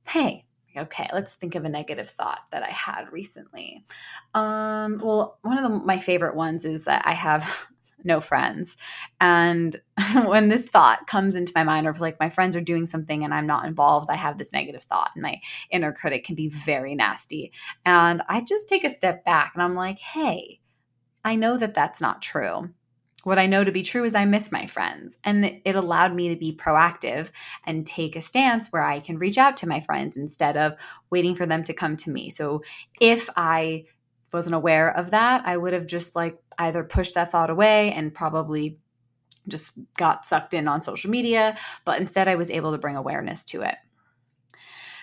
hey, 0.05 0.45
okay, 0.79 1.09
let's 1.13 1.33
think 1.33 1.55
of 1.55 1.65
a 1.65 1.69
negative 1.69 2.09
thought 2.11 2.41
that 2.51 2.63
I 2.63 2.69
had 2.69 3.11
recently. 3.11 3.85
Um, 4.33 4.99
well, 5.03 5.37
one 5.41 5.57
of 5.57 5.63
the, 5.63 5.77
my 5.77 5.99
favorite 5.99 6.35
ones 6.35 6.65
is 6.65 6.85
that 6.85 7.03
I 7.05 7.13
have 7.13 7.65
no 8.03 8.19
friends. 8.19 8.77
And 9.19 9.75
when 10.25 10.49
this 10.49 10.67
thought 10.67 11.07
comes 11.07 11.35
into 11.35 11.51
my 11.55 11.63
mind, 11.63 11.87
or 11.87 11.93
like 11.93 12.19
my 12.19 12.29
friends 12.29 12.55
are 12.55 12.61
doing 12.61 12.85
something 12.85 13.23
and 13.23 13.33
I'm 13.33 13.47
not 13.47 13.65
involved, 13.65 14.09
I 14.09 14.15
have 14.15 14.37
this 14.37 14.53
negative 14.53 14.83
thought, 14.83 15.11
and 15.15 15.23
my 15.23 15.41
inner 15.71 15.93
critic 15.93 16.23
can 16.23 16.35
be 16.35 16.49
very 16.49 16.95
nasty. 16.95 17.51
And 17.85 18.21
I 18.29 18.41
just 18.41 18.69
take 18.69 18.83
a 18.83 18.89
step 18.89 19.25
back 19.25 19.51
and 19.53 19.63
I'm 19.63 19.75
like, 19.75 19.99
hey, 19.99 20.59
I 21.23 21.35
know 21.35 21.57
that 21.57 21.73
that's 21.73 21.99
not 21.99 22.21
true. 22.21 22.69
What 23.27 23.39
I 23.39 23.45
know 23.45 23.65
to 23.65 23.73
be 23.73 23.83
true 23.83 24.05
is 24.05 24.15
I 24.15 24.23
miss 24.23 24.53
my 24.53 24.67
friends. 24.67 25.17
And 25.21 25.59
it 25.65 25.75
allowed 25.75 26.15
me 26.15 26.29
to 26.29 26.37
be 26.37 26.55
proactive 26.55 27.29
and 27.65 27.85
take 27.85 28.15
a 28.15 28.21
stance 28.21 28.69
where 28.69 28.81
I 28.81 29.01
can 29.01 29.17
reach 29.17 29.37
out 29.37 29.57
to 29.57 29.67
my 29.67 29.81
friends 29.81 30.15
instead 30.15 30.55
of 30.55 30.77
waiting 31.09 31.35
for 31.35 31.45
them 31.45 31.65
to 31.65 31.73
come 31.73 31.97
to 31.97 32.09
me. 32.09 32.29
So 32.29 32.63
if 33.01 33.29
I 33.35 33.83
wasn't 34.31 34.55
aware 34.55 34.95
of 34.95 35.11
that, 35.11 35.45
I 35.45 35.57
would 35.57 35.73
have 35.73 35.87
just 35.87 36.15
like 36.15 36.39
either 36.57 36.85
pushed 36.85 37.15
that 37.15 37.29
thought 37.29 37.49
away 37.49 37.91
and 37.91 38.13
probably 38.13 38.79
just 39.45 39.73
got 39.97 40.25
sucked 40.25 40.53
in 40.53 40.69
on 40.69 40.81
social 40.81 41.11
media. 41.11 41.57
But 41.83 41.99
instead, 41.99 42.29
I 42.29 42.35
was 42.35 42.49
able 42.49 42.71
to 42.71 42.77
bring 42.77 42.95
awareness 42.95 43.43
to 43.47 43.61
it. 43.63 43.75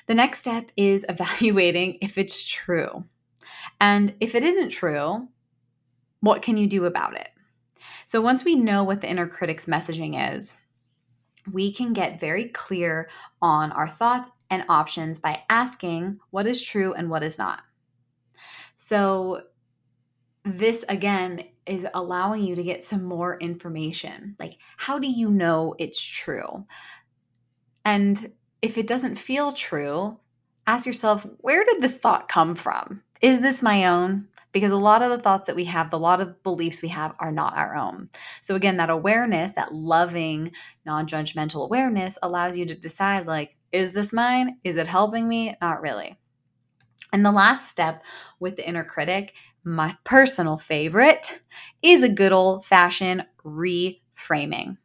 The 0.07 0.15
next 0.15 0.41
step 0.41 0.71
is 0.79 1.05
evaluating 1.11 1.99
if 2.01 2.17
it's 2.17 2.43
true. 2.43 3.05
And 3.79 4.15
if 4.19 4.35
it 4.35 4.45
isn't 4.45 4.71
true, 4.71 5.29
what 6.21 6.41
can 6.41 6.57
you 6.57 6.67
do 6.67 6.87
about 6.87 7.19
it? 7.19 7.29
So 8.07 8.21
once 8.21 8.45
we 8.45 8.55
know 8.55 8.85
what 8.85 9.01
the 9.01 9.09
inner 9.09 9.27
critic's 9.27 9.67
messaging 9.67 10.35
is, 10.35 10.61
we 11.51 11.73
can 11.73 11.93
get 11.93 12.21
very 12.21 12.49
clear 12.49 13.09
on 13.43 13.73
our 13.73 13.89
thoughts 13.89 14.31
and 14.51 14.65
options 14.69 15.19
by 15.19 15.43
asking 15.51 16.21
what 16.31 16.47
is 16.47 16.63
true 16.63 16.95
and 16.95 17.11
what 17.11 17.23
is 17.23 17.39
not. 17.39 17.61
So, 18.77 19.43
this 20.45 20.85
again 20.89 21.45
is 21.65 21.87
allowing 21.95 22.45
you 22.45 22.55
to 22.55 22.63
get 22.63 22.85
some 22.85 23.03
more 23.03 23.39
information. 23.39 24.37
Like, 24.39 24.59
how 24.77 24.99
do 24.99 25.09
you 25.09 25.31
know 25.31 25.75
it's 25.79 26.03
true? 26.03 26.67
And 27.85 28.33
if 28.61 28.77
it 28.77 28.87
doesn't 28.87 29.17
feel 29.17 29.53
true, 29.53 30.19
ask 30.67 30.87
yourself, 30.87 31.27
where 31.39 31.65
did 31.65 31.81
this 31.81 31.97
thought 31.97 32.29
come 32.29 32.55
from? 32.55 33.03
Is 33.23 33.41
this 33.41 33.63
my 33.63 33.87
own? 33.87 34.29
Because 34.55 34.73
a 34.73 34.77
lot 34.77 35.03
of 35.03 35.11
the 35.11 35.19
thoughts 35.19 35.49
that 35.49 35.57
we 35.57 35.65
have, 35.65 35.91
the 35.91 35.99
lot 35.99 36.21
of 36.21 36.43
beliefs 36.43 36.81
we 36.81 36.89
have 36.89 37.15
are 37.19 37.33
not 37.33 37.57
our 37.57 37.75
own. 37.75 38.09
So, 38.41 38.55
again, 38.55 38.79
that 38.79 38.89
awareness, 38.89 39.53
that 39.53 39.75
loving, 39.75 40.53
non 40.87 41.07
judgmental 41.07 41.65
awareness 41.65 42.17
allows 42.23 42.57
you 42.57 42.65
to 42.67 42.75
decide, 42.75 43.27
like, 43.27 43.57
is 43.73 43.93
this 43.93 44.13
mine? 44.13 44.59
Is 44.65 44.77
it 44.77 44.87
helping 44.87 45.29
me? 45.29 45.57
Not 45.61 45.83
really. 45.83 46.17
And 47.13 47.27
the 47.27 47.33
last 47.33 47.69
step 47.69 48.03
with 48.39 48.57
the 48.57 48.67
inner 48.67 48.85
critic, 48.85 49.35
my 49.65 49.97
personal 50.05 50.57
favorite, 50.57 51.41
is 51.83 52.03
a 52.03 52.09
good 52.09 52.33
old 52.33 52.65
fashioned 52.65 53.27
reframing. 53.45 54.79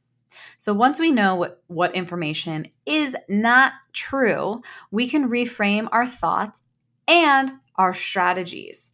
So 0.57 0.73
once 0.73 0.99
we 0.99 1.11
know 1.11 1.35
what, 1.35 1.63
what 1.67 1.95
information 1.95 2.67
is 2.85 3.15
not 3.29 3.73
true, 3.93 4.61
we 4.91 5.07
can 5.07 5.29
reframe 5.29 5.87
our 5.91 6.07
thoughts 6.07 6.61
and 7.07 7.51
our 7.75 7.93
strategies. 7.93 8.91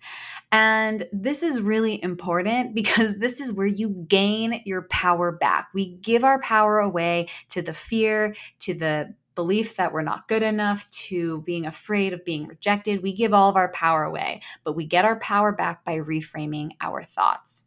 And 0.55 1.05
this 1.11 1.43
is 1.43 1.59
really 1.59 2.01
important 2.01 2.73
because 2.73 3.17
this 3.17 3.41
is 3.41 3.51
where 3.51 3.67
you 3.67 3.89
gain 4.07 4.61
your 4.63 4.83
power 4.83 5.33
back. 5.33 5.67
We 5.73 5.97
give 5.97 6.23
our 6.23 6.39
power 6.39 6.79
away 6.79 7.27
to 7.49 7.61
the 7.61 7.73
fear, 7.73 8.37
to 8.59 8.73
the 8.73 9.15
belief 9.35 9.75
that 9.75 9.91
we're 9.91 10.01
not 10.01 10.29
good 10.29 10.43
enough, 10.43 10.89
to 10.91 11.41
being 11.41 11.65
afraid 11.65 12.13
of 12.13 12.23
being 12.23 12.47
rejected. 12.47 13.03
We 13.03 13.11
give 13.11 13.33
all 13.33 13.49
of 13.49 13.57
our 13.57 13.67
power 13.73 14.05
away, 14.05 14.43
but 14.63 14.77
we 14.77 14.85
get 14.85 15.03
our 15.03 15.19
power 15.19 15.51
back 15.51 15.83
by 15.83 15.97
reframing 15.97 16.69
our 16.79 17.03
thoughts. 17.03 17.65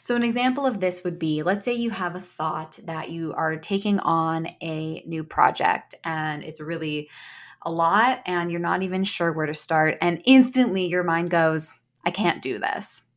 So, 0.00 0.16
an 0.16 0.24
example 0.24 0.66
of 0.66 0.80
this 0.80 1.04
would 1.04 1.20
be 1.20 1.44
let's 1.44 1.64
say 1.64 1.74
you 1.74 1.90
have 1.90 2.16
a 2.16 2.20
thought 2.20 2.80
that 2.86 3.10
you 3.10 3.32
are 3.34 3.54
taking 3.54 4.00
on 4.00 4.48
a 4.60 5.04
new 5.06 5.22
project 5.22 5.94
and 6.02 6.42
it's 6.42 6.60
really 6.60 7.10
a 7.62 7.70
lot 7.70 8.22
and 8.26 8.50
you're 8.50 8.60
not 8.60 8.82
even 8.82 9.04
sure 9.04 9.32
where 9.32 9.46
to 9.46 9.54
start. 9.54 9.98
And 10.00 10.20
instantly 10.24 10.86
your 10.86 11.04
mind 11.04 11.30
goes, 11.30 11.72
I 12.04 12.10
can't 12.10 12.42
do 12.42 12.58
this. 12.58 13.08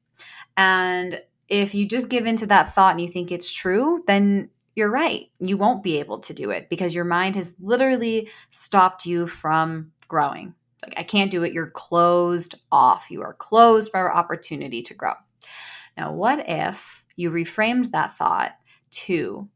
And 0.55 1.21
if 1.47 1.75
you 1.75 1.87
just 1.87 2.09
give 2.09 2.25
into 2.25 2.45
that 2.47 2.73
thought 2.73 2.91
and 2.91 3.01
you 3.01 3.09
think 3.09 3.31
it's 3.31 3.53
true, 3.53 4.03
then 4.07 4.49
you're 4.75 4.91
right. 4.91 5.29
You 5.39 5.57
won't 5.57 5.83
be 5.83 5.99
able 5.99 6.19
to 6.19 6.33
do 6.33 6.51
it 6.51 6.69
because 6.69 6.93
your 6.93 7.05
mind 7.05 7.35
has 7.35 7.55
literally 7.59 8.29
stopped 8.49 9.05
you 9.05 9.27
from 9.27 9.91
growing. 10.07 10.53
Like, 10.83 10.93
I 10.97 11.03
can't 11.03 11.31
do 11.31 11.43
it. 11.43 11.53
You're 11.53 11.71
closed 11.71 12.55
off. 12.71 13.07
You 13.09 13.21
are 13.23 13.33
closed 13.33 13.91
for 13.91 14.15
opportunity 14.15 14.83
to 14.83 14.93
grow. 14.93 15.13
Now, 15.97 16.13
what 16.13 16.47
if 16.47 17.03
you 17.15 17.31
reframed 17.31 17.91
that 17.91 18.15
thought 18.15 18.51
to, 18.91 19.49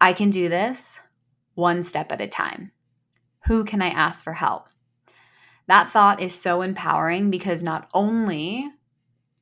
I 0.00 0.12
can 0.12 0.30
do 0.30 0.48
this 0.48 1.00
one 1.54 1.82
step 1.82 2.12
at 2.12 2.20
a 2.20 2.28
time? 2.28 2.70
Who 3.46 3.64
can 3.64 3.82
I 3.82 3.88
ask 3.88 4.22
for 4.22 4.34
help? 4.34 4.68
That 5.68 5.90
thought 5.90 6.20
is 6.20 6.34
so 6.34 6.62
empowering 6.62 7.30
because 7.30 7.62
not 7.62 7.90
only 7.92 8.70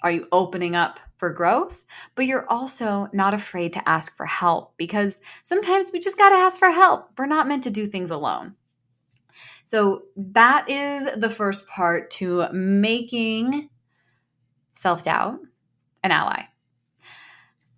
are 0.02 0.10
you 0.10 0.26
opening 0.32 0.74
up 0.74 1.00
for 1.16 1.30
growth, 1.30 1.84
but 2.14 2.26
you're 2.26 2.48
also 2.50 3.08
not 3.12 3.34
afraid 3.34 3.72
to 3.72 3.88
ask 3.88 4.16
for 4.16 4.26
help 4.26 4.74
because 4.76 5.20
sometimes 5.42 5.90
we 5.92 6.00
just 6.00 6.18
got 6.18 6.30
to 6.30 6.36
ask 6.36 6.58
for 6.58 6.70
help. 6.70 7.10
We're 7.16 7.26
not 7.26 7.48
meant 7.48 7.64
to 7.64 7.70
do 7.70 7.86
things 7.86 8.10
alone. 8.10 8.54
So, 9.66 10.02
that 10.16 10.68
is 10.68 11.08
the 11.16 11.30
first 11.30 11.66
part 11.68 12.10
to 12.12 12.52
making 12.52 13.70
self 14.74 15.04
doubt 15.04 15.38
an 16.02 16.10
ally. 16.10 16.42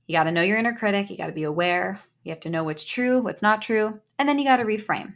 You 0.09 0.17
got 0.17 0.25
to 0.25 0.33
know 0.33 0.43
your 0.43 0.59
inner 0.59 0.75
critic, 0.75 1.11
you 1.11 1.17
got 1.17 1.27
to 1.27 1.33
be 1.33 1.45
aware, 1.45 2.01
you 2.25 2.31
have 2.31 2.41
to 2.41 2.51
know 2.51 2.65
what's 2.65 2.85
true, 2.85 3.21
what's 3.21 3.43
not 3.43 3.63
true, 3.63 4.01
and 4.19 4.29
then 4.29 4.39
you 4.41 4.45
got 4.45 4.57
to 4.57 4.65
reframe. 4.65 5.15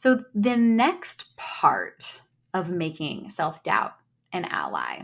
So, 0.00 0.24
the 0.34 0.56
next 0.56 1.36
part 1.36 2.22
of 2.54 2.70
making 2.70 3.28
self 3.28 3.62
doubt 3.62 3.92
an 4.32 4.46
ally 4.46 5.02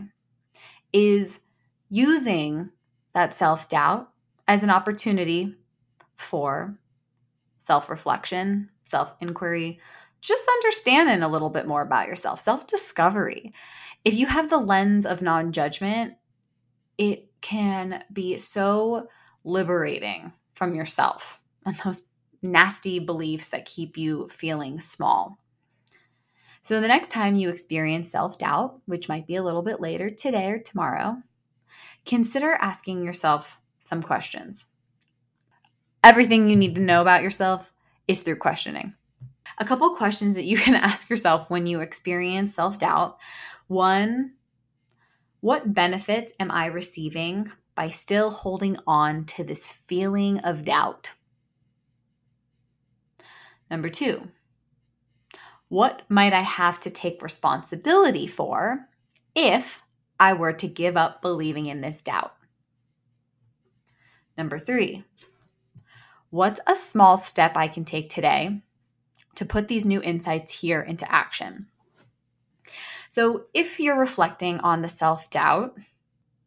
is 0.91 1.41
using 1.87 2.71
that 3.13 3.35
self 3.35 3.69
doubt 3.69 4.09
as 4.47 4.63
an 4.63 4.71
opportunity 4.71 5.53
for 6.15 6.79
self 7.59 7.91
reflection, 7.91 8.71
self 8.87 9.11
inquiry, 9.21 9.79
just 10.19 10.47
understanding 10.47 11.21
a 11.21 11.29
little 11.29 11.51
bit 11.51 11.67
more 11.67 11.83
about 11.83 12.07
yourself, 12.07 12.39
self 12.39 12.65
discovery. 12.65 13.53
If 14.03 14.15
you 14.15 14.25
have 14.25 14.49
the 14.49 14.57
lens 14.57 15.05
of 15.05 15.21
non 15.21 15.51
judgment, 15.51 16.15
it 16.97 17.29
can 17.41 18.03
be 18.11 18.39
so 18.39 19.09
liberating 19.43 20.33
from 20.55 20.73
yourself 20.73 21.39
and 21.67 21.77
those 21.83 22.07
nasty 22.51 22.99
beliefs 22.99 23.49
that 23.49 23.65
keep 23.65 23.97
you 23.97 24.29
feeling 24.31 24.79
small. 24.81 25.39
So, 26.63 26.81
the 26.81 26.87
next 26.87 27.11
time 27.11 27.35
you 27.35 27.49
experience 27.49 28.11
self 28.11 28.37
doubt, 28.37 28.81
which 28.85 29.07
might 29.07 29.25
be 29.25 29.35
a 29.35 29.43
little 29.43 29.61
bit 29.61 29.79
later 29.79 30.09
today 30.09 30.47
or 30.47 30.59
tomorrow, 30.59 31.23
consider 32.05 32.53
asking 32.53 33.05
yourself 33.05 33.59
some 33.79 34.03
questions. 34.03 34.65
Everything 36.03 36.49
you 36.49 36.55
need 36.55 36.75
to 36.75 36.81
know 36.81 37.01
about 37.01 37.23
yourself 37.23 37.73
is 38.07 38.21
through 38.21 38.37
questioning. 38.37 38.95
A 39.59 39.65
couple 39.65 39.95
questions 39.95 40.35
that 40.35 40.45
you 40.45 40.57
can 40.57 40.75
ask 40.89 41.09
yourself 41.09 41.49
when 41.49 41.67
you 41.67 41.79
experience 41.79 42.53
self 42.53 42.77
doubt. 42.77 43.17
One, 43.67 44.33
what 45.39 45.73
benefits 45.73 46.33
am 46.39 46.51
I 46.51 46.65
receiving 46.65 47.51
by 47.75 47.89
still 47.89 48.31
holding 48.31 48.77
on 48.87 49.25
to 49.25 49.43
this 49.43 49.67
feeling 49.67 50.39
of 50.39 50.65
doubt? 50.65 51.11
Number 53.69 53.89
two, 53.89 54.29
what 55.69 56.03
might 56.09 56.33
I 56.33 56.41
have 56.41 56.79
to 56.81 56.89
take 56.89 57.21
responsibility 57.21 58.27
for 58.27 58.87
if 59.35 59.83
I 60.19 60.33
were 60.33 60.53
to 60.53 60.67
give 60.67 60.95
up 60.95 61.21
believing 61.21 61.65
in 61.65 61.81
this 61.81 62.01
doubt? 62.01 62.33
Number 64.37 64.59
three, 64.59 65.03
what's 66.29 66.61
a 66.65 66.75
small 66.75 67.17
step 67.17 67.57
I 67.57 67.67
can 67.67 67.83
take 67.83 68.09
today 68.09 68.61
to 69.35 69.45
put 69.45 69.67
these 69.67 69.85
new 69.85 70.01
insights 70.01 70.61
here 70.61 70.81
into 70.81 71.11
action? 71.11 71.67
So, 73.09 73.45
if 73.53 73.79
you're 73.79 73.99
reflecting 73.99 74.59
on 74.59 74.81
the 74.81 74.89
self 74.89 75.29
doubt, 75.29 75.77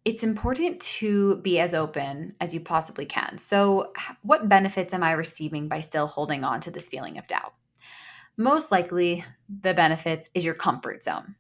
it's 0.05 0.23
important 0.23 0.81
to 0.81 1.37
be 1.37 1.59
as 1.59 1.75
open 1.75 2.35
as 2.41 2.55
you 2.55 2.61
possibly 2.61 3.05
can. 3.05 3.37
So, 3.37 3.93
what 4.23 4.49
benefits 4.49 4.95
am 4.95 5.03
I 5.03 5.13
receiving 5.13 5.69
by 5.69 5.81
still 5.81 6.07
holding 6.07 6.43
on 6.43 6.61
to 6.61 6.71
this 6.71 6.89
feeling 6.89 7.19
of 7.19 7.27
doubt? 7.27 7.53
Most 8.37 8.73
likely, 8.73 9.25
the 9.63 9.75
benefits 9.75 10.31
is 10.33 10.45
your 10.45 10.55
comfort 10.55 11.05
zone. 11.05 11.35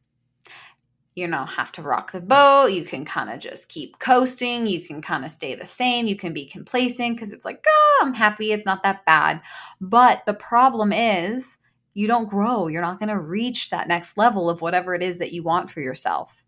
You 1.14 1.26
don't 1.26 1.46
have 1.46 1.72
to 1.72 1.82
rock 1.82 2.12
the 2.12 2.20
boat. 2.20 2.66
You 2.66 2.84
can 2.84 3.04
kind 3.04 3.30
of 3.30 3.40
just 3.40 3.68
keep 3.68 3.98
coasting. 3.98 4.66
You 4.66 4.84
can 4.84 5.02
kind 5.02 5.24
of 5.24 5.30
stay 5.30 5.54
the 5.54 5.66
same. 5.66 6.06
You 6.06 6.16
can 6.16 6.32
be 6.32 6.46
complacent 6.46 7.16
because 7.16 7.32
it's 7.32 7.44
like, 7.44 7.64
oh, 7.66 8.02
I'm 8.02 8.14
happy. 8.14 8.52
It's 8.52 8.66
not 8.66 8.82
that 8.82 9.04
bad. 9.06 9.40
But 9.80 10.24
the 10.26 10.34
problem 10.34 10.92
is, 10.92 11.58
you 11.94 12.06
don't 12.06 12.28
grow. 12.28 12.68
You're 12.68 12.82
not 12.82 12.98
going 12.98 13.08
to 13.08 13.18
reach 13.18 13.70
that 13.70 13.88
next 13.88 14.16
level 14.16 14.48
of 14.48 14.60
whatever 14.60 14.94
it 14.94 15.02
is 15.02 15.18
that 15.18 15.32
you 15.32 15.42
want 15.42 15.70
for 15.70 15.80
yourself. 15.80 16.39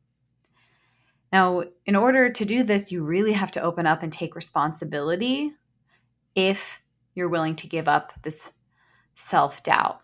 Now, 1.32 1.62
in 1.86 1.96
order 1.96 2.28
to 2.28 2.44
do 2.44 2.62
this, 2.62 2.92
you 2.92 3.02
really 3.02 3.32
have 3.32 3.50
to 3.52 3.62
open 3.62 3.86
up 3.86 4.02
and 4.02 4.12
take 4.12 4.36
responsibility 4.36 5.54
if 6.34 6.82
you're 7.14 7.28
willing 7.28 7.56
to 7.56 7.66
give 7.66 7.88
up 7.88 8.12
this 8.22 8.52
self 9.14 9.62
doubt. 9.62 10.00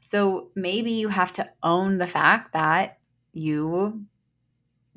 So 0.00 0.48
maybe 0.54 0.92
you 0.92 1.08
have 1.08 1.32
to 1.34 1.50
own 1.62 1.98
the 1.98 2.06
fact 2.06 2.52
that 2.52 2.98
you 3.32 4.06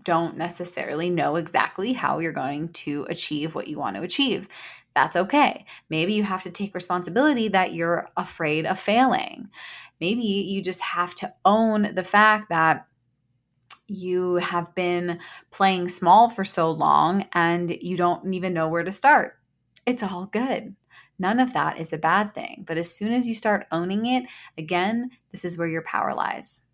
don't 0.04 0.38
necessarily 0.38 1.10
know 1.10 1.36
exactly 1.38 1.94
how 1.94 2.20
you're 2.20 2.34
going 2.34 2.70
to 2.70 3.06
achieve 3.10 3.56
what 3.56 3.68
you 3.68 3.78
want 3.78 3.96
to 3.96 4.04
achieve. 4.04 4.48
That's 4.96 5.16
okay. 5.16 5.66
Maybe 5.90 6.14
you 6.14 6.24
have 6.24 6.44
to 6.44 6.52
take 6.52 6.76
responsibility 6.76 7.48
that 7.50 7.74
you're 7.74 8.10
afraid 8.16 8.66
of 8.66 8.80
failing. 8.80 9.50
Maybe 10.00 10.22
you 10.22 10.62
just 10.62 10.82
have 10.82 11.16
to 11.16 11.34
own 11.46 11.96
the 11.96 12.04
fact 12.04 12.50
that 12.50 12.86
you 13.94 14.36
have 14.36 14.74
been 14.76 15.20
playing 15.52 15.90
small 15.90 16.30
for 16.30 16.44
so 16.44 16.72
long 16.72 17.26
and 17.34 17.70
you 17.82 17.96
don't 17.96 18.34
even 18.34 18.54
know 18.54 18.68
where 18.68 18.84
to 18.84 18.92
start. 18.92 19.38
It's 19.86 20.04
all 20.04 20.26
good. 20.26 20.76
None 21.20 21.40
of 21.40 21.54
that 21.54 21.80
is 21.80 21.94
a 21.94 21.98
bad 21.98 22.34
thing. 22.34 22.64
But 22.68 22.78
as 22.78 22.94
soon 22.94 23.14
as 23.14 23.28
you 23.28 23.36
start 23.36 23.68
owning 23.72 24.06
it, 24.06 24.26
again, 24.58 25.12
this 25.32 25.46
is 25.46 25.58
where 25.58 25.68
your 25.68 25.84
power 25.84 26.14
lies. 26.14 26.66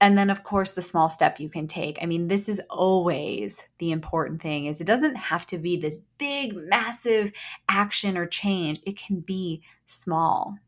And 0.00 0.18
then 0.18 0.28
of 0.28 0.42
course 0.44 0.72
the 0.72 0.82
small 0.82 1.08
step 1.08 1.40
you 1.40 1.48
can 1.48 1.66
take. 1.66 1.98
I 2.02 2.06
mean, 2.06 2.28
this 2.28 2.48
is 2.48 2.60
always 2.68 3.62
the 3.78 3.90
important 3.90 4.42
thing 4.42 4.66
is 4.66 4.80
it 4.80 4.86
doesn't 4.86 5.14
have 5.14 5.46
to 5.46 5.58
be 5.58 5.76
this 5.76 5.98
big 6.18 6.54
massive 6.54 7.32
action 7.68 8.18
or 8.18 8.26
change. 8.26 8.80
It 8.84 8.98
can 8.98 9.20
be 9.20 9.62
small. 9.86 10.58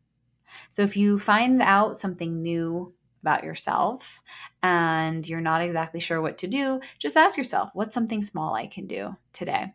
So 0.70 0.82
if 0.82 0.96
you 0.96 1.18
find 1.18 1.60
out 1.60 1.98
something 1.98 2.42
new 2.42 2.94
about 3.26 3.42
yourself 3.42 4.20
and 4.62 5.26
you're 5.26 5.40
not 5.40 5.60
exactly 5.60 5.98
sure 5.98 6.22
what 6.22 6.38
to 6.38 6.46
do, 6.46 6.80
just 7.00 7.16
ask 7.16 7.36
yourself, 7.36 7.70
what's 7.74 7.92
something 7.92 8.22
small 8.22 8.54
I 8.54 8.68
can 8.68 8.86
do 8.86 9.16
today? 9.32 9.74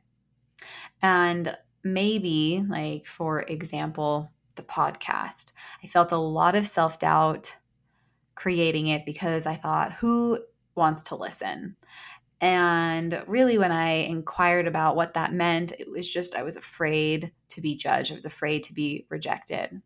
And 1.02 1.58
maybe, 1.84 2.64
like, 2.70 3.06
for 3.06 3.42
example, 3.42 4.32
the 4.56 4.64
podcast, 4.64 5.52
I 5.84 5.88
felt 5.88 6.14
a 6.14 6.18
lot 6.18 6.56
of 6.56 6.66
self 6.66 6.98
doubt 6.98 7.58
creating 8.36 8.88
it 8.88 9.06
because 9.06 9.46
I 9.46 9.58
thought, 9.58 9.94
who 9.94 10.40
wants 10.76 11.04
to 11.04 11.16
listen? 11.16 11.76
And 12.40 13.22
really, 13.28 13.58
when 13.58 13.74
I 13.74 14.06
inquired 14.06 14.66
about 14.66 14.96
what 14.96 15.16
that 15.16 15.34
meant, 15.34 15.74
it 15.74 15.92
was 15.92 16.12
just 16.12 16.38
I 16.38 16.44
was 16.44 16.56
afraid 16.56 17.34
to 17.50 17.62
be 17.62 17.76
judged, 17.76 18.14
I 18.14 18.16
was 18.16 18.26
afraid 18.26 18.64
to 18.64 18.74
be 18.74 19.06
rejected. 19.10 19.82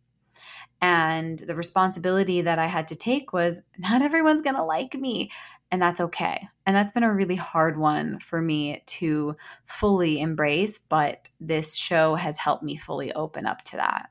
And 0.82 1.40
the 1.40 1.56
responsibility 1.56 2.42
that 2.42 2.60
I 2.60 2.68
had 2.68 2.88
to 2.90 2.96
take 2.96 3.34
was 3.34 3.62
not 3.78 4.02
everyone's 4.02 4.42
going 4.42 4.56
to 4.56 4.64
like 4.64 4.94
me. 4.96 5.32
And 5.72 5.82
that's 5.82 6.00
okay. 6.00 6.48
And 6.66 6.76
that's 6.76 6.92
been 6.92 7.04
a 7.04 7.14
really 7.14 7.36
hard 7.36 7.78
one 7.78 8.20
for 8.20 8.42
me 8.42 8.84
to 8.86 9.36
fully 9.66 10.22
embrace. 10.22 10.80
But 10.80 11.28
this 11.40 11.76
show 11.76 12.16
has 12.16 12.38
helped 12.38 12.64
me 12.64 12.76
fully 12.76 13.12
open 13.14 13.46
up 13.46 13.64
to 13.66 13.78
that. 13.78 14.10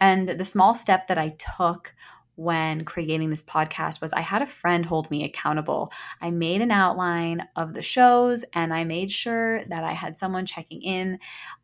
And 0.00 0.28
the 0.28 0.44
small 0.44 0.74
step 0.74 1.08
that 1.08 1.18
I 1.18 1.36
took 1.58 1.94
when 2.38 2.84
creating 2.84 3.30
this 3.30 3.42
podcast 3.42 4.00
was 4.00 4.12
I 4.12 4.20
had 4.20 4.42
a 4.42 4.46
friend 4.46 4.86
hold 4.86 5.10
me 5.10 5.24
accountable. 5.24 5.90
I 6.20 6.30
made 6.30 6.60
an 6.60 6.70
outline 6.70 7.42
of 7.56 7.74
the 7.74 7.82
shows 7.82 8.44
and 8.52 8.72
I 8.72 8.84
made 8.84 9.10
sure 9.10 9.64
that 9.64 9.82
I 9.82 9.92
had 9.92 10.16
someone 10.16 10.46
checking 10.46 10.80
in 10.82 11.18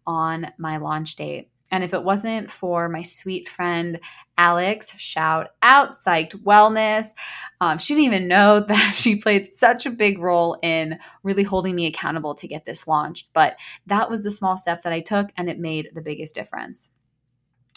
on 0.04 0.48
my 0.58 0.78
launch 0.78 1.14
date. 1.14 1.50
And 1.74 1.82
if 1.82 1.92
it 1.92 2.04
wasn't 2.04 2.52
for 2.52 2.88
my 2.88 3.02
sweet 3.02 3.48
friend 3.48 3.98
Alex, 4.38 4.96
shout 4.96 5.48
out 5.60 5.88
Psyched 5.88 6.40
Wellness. 6.44 7.08
Um, 7.60 7.78
she 7.78 7.94
didn't 7.94 8.06
even 8.06 8.28
know 8.28 8.60
that 8.68 8.94
she 8.94 9.16
played 9.16 9.52
such 9.52 9.84
a 9.84 9.90
big 9.90 10.20
role 10.20 10.56
in 10.62 11.00
really 11.24 11.42
holding 11.42 11.74
me 11.74 11.86
accountable 11.86 12.36
to 12.36 12.46
get 12.46 12.64
this 12.64 12.86
launched. 12.86 13.26
But 13.32 13.56
that 13.86 14.08
was 14.08 14.22
the 14.22 14.30
small 14.30 14.56
step 14.56 14.84
that 14.84 14.92
I 14.92 15.00
took, 15.00 15.30
and 15.36 15.50
it 15.50 15.58
made 15.58 15.90
the 15.92 16.00
biggest 16.00 16.36
difference. 16.36 16.94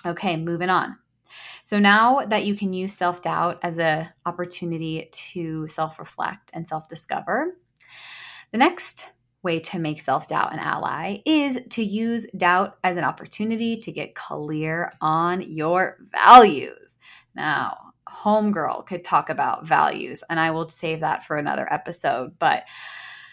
Okay, 0.05 0.37
moving 0.37 0.69
on. 0.69 0.99
So 1.63 1.79
now 1.79 2.23
that 2.23 2.45
you 2.45 2.55
can 2.55 2.73
use 2.73 2.93
self 2.93 3.23
doubt 3.23 3.57
as 3.63 3.79
an 3.79 4.09
opportunity 4.27 5.09
to 5.31 5.67
self 5.69 5.97
reflect 5.97 6.51
and 6.53 6.67
self 6.67 6.87
discover, 6.87 7.57
the 8.51 8.59
next 8.59 9.07
way 9.47 9.59
to 9.61 9.79
make 9.79 10.01
self 10.01 10.27
doubt 10.27 10.51
an 10.51 10.59
ally 10.59 11.19
is 11.25 11.57
to 11.69 11.81
use 11.81 12.27
doubt 12.35 12.77
as 12.83 12.97
an 12.97 13.05
opportunity 13.05 13.77
to 13.77 13.91
get 13.93 14.13
clear 14.13 14.91
on 14.99 15.41
your 15.41 15.97
values. 16.11 16.97
Now, 17.33 17.93
Homegirl 18.09 18.85
could 18.85 19.05
talk 19.05 19.29
about 19.29 19.65
values, 19.65 20.21
and 20.29 20.37
I 20.37 20.51
will 20.51 20.67
save 20.67 20.99
that 20.99 21.23
for 21.23 21.37
another 21.37 21.71
episode. 21.71 22.33
But 22.37 22.65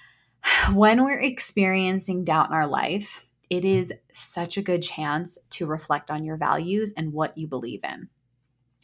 when 0.73 1.05
we're 1.05 1.21
experiencing 1.21 2.25
doubt 2.25 2.49
in 2.49 2.55
our 2.55 2.69
life, 2.69 3.25
it 3.51 3.65
is 3.65 3.93
such 4.13 4.57
a 4.57 4.63
good 4.63 4.83
chance 4.83 5.37
to 5.51 5.67
reflect 5.67 6.13
on 6.13 6.25
your 6.25 6.37
values 6.37 6.95
and 6.97 7.13
what 7.13 7.37
you 7.37 7.49
believe 7.49 7.81
in. 7.83 8.09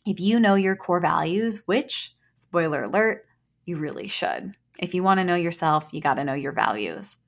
If 0.05 0.19
you 0.19 0.41
know 0.41 0.57
your 0.57 0.75
core 0.75 1.01
values, 1.01 1.63
which, 1.67 2.17
spoiler 2.35 2.85
alert, 2.85 3.25
you 3.65 3.77
really 3.77 4.09
should. 4.09 4.57
If 4.81 4.95
you 4.95 5.03
want 5.03 5.19
to 5.19 5.25
know 5.25 5.37
yourself, 5.37 5.87
you 5.93 6.01
got 6.01 6.15
to 6.15 6.25
know 6.25 6.35
your 6.35 6.53
values. 6.53 7.19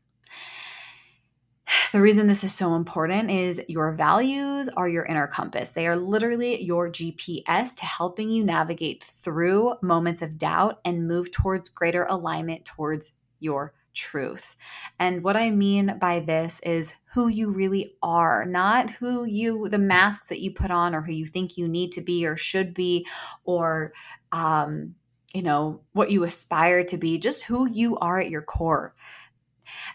The 1.93 2.01
reason 2.01 2.27
this 2.27 2.43
is 2.43 2.55
so 2.55 2.75
important 2.75 3.31
is 3.31 3.63
your 3.69 3.93
values 3.93 4.69
are 4.71 4.89
your 4.89 5.05
inner 5.05 5.27
compass. 5.27 5.71
They 5.71 5.87
are 5.87 5.97
literally 5.97 6.63
your 6.63 6.91
GPS 6.91 7.75
to 7.77 7.85
helping 7.85 8.31
you 8.31 8.45
navigate 8.45 9.05
through 9.05 9.75
moments 9.83 10.23
of 10.23 10.39
doubt 10.39 10.81
and 10.85 11.07
move 11.07 11.31
towards 11.31 11.69
greater 11.69 12.05
alignment 12.05 12.65
towards 12.65 13.13
your 13.41 13.75
truth. 13.95 14.57
And 14.99 15.23
what 15.23 15.37
I 15.37 15.51
mean 15.51 15.99
by 15.99 16.21
this 16.21 16.61
is 16.65 16.95
who 17.13 17.29
you 17.29 17.51
really 17.51 17.95
are, 18.03 18.47
not 18.47 18.91
who 18.91 19.25
you, 19.25 19.69
the 19.69 19.79
mask 19.79 20.29
that 20.29 20.41
you 20.41 20.51
put 20.51 20.71
on 20.71 20.95
or 20.95 21.03
who 21.03 21.13
you 21.13 21.27
think 21.27 21.59
you 21.59 21.69
need 21.69 21.93
to 21.93 22.01
be 22.01 22.25
or 22.25 22.37
should 22.37 22.73
be 22.73 23.07
or, 23.45 23.93
um, 24.33 24.95
you 25.35 25.43
know, 25.43 25.81
what 25.93 26.11
you 26.11 26.25
aspire 26.25 26.85
to 26.85 26.97
be, 26.97 27.19
just 27.19 27.45
who 27.45 27.69
you 27.71 27.97
are 27.99 28.21
at 28.21 28.31
your 28.31 28.43
core. 28.43 28.95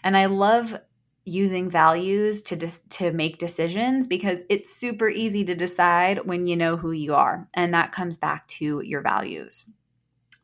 And 0.02 0.16
I 0.16 0.26
love 0.26 0.78
using 1.24 1.70
values 1.70 2.40
to 2.40 2.56
de- 2.56 2.72
to 2.88 3.12
make 3.12 3.38
decisions 3.38 4.06
because 4.06 4.42
it's 4.48 4.74
super 4.74 5.10
easy 5.10 5.44
to 5.44 5.54
decide 5.54 6.26
when 6.26 6.46
you 6.46 6.56
know 6.56 6.76
who 6.76 6.90
you 6.90 7.14
are 7.14 7.46
and 7.52 7.74
that 7.74 7.92
comes 7.92 8.16
back 8.16 8.46
to 8.48 8.80
your 8.80 9.02
values. 9.02 9.70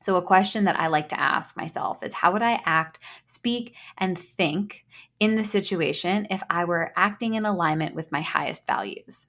So 0.02 0.16
a 0.16 0.22
question 0.22 0.64
that 0.64 0.78
I 0.78 0.88
like 0.88 1.08
to 1.08 1.20
ask 1.20 1.56
myself 1.56 2.02
is 2.02 2.12
how 2.12 2.32
would 2.34 2.42
I 2.42 2.60
act, 2.66 2.98
speak 3.24 3.74
and 3.96 4.18
think 4.18 4.84
in 5.18 5.36
the 5.36 5.44
situation 5.44 6.26
if 6.28 6.42
I 6.50 6.66
were 6.66 6.92
acting 6.94 7.32
in 7.32 7.46
alignment 7.46 7.94
with 7.94 8.12
my 8.12 8.20
highest 8.20 8.66
values? 8.66 9.28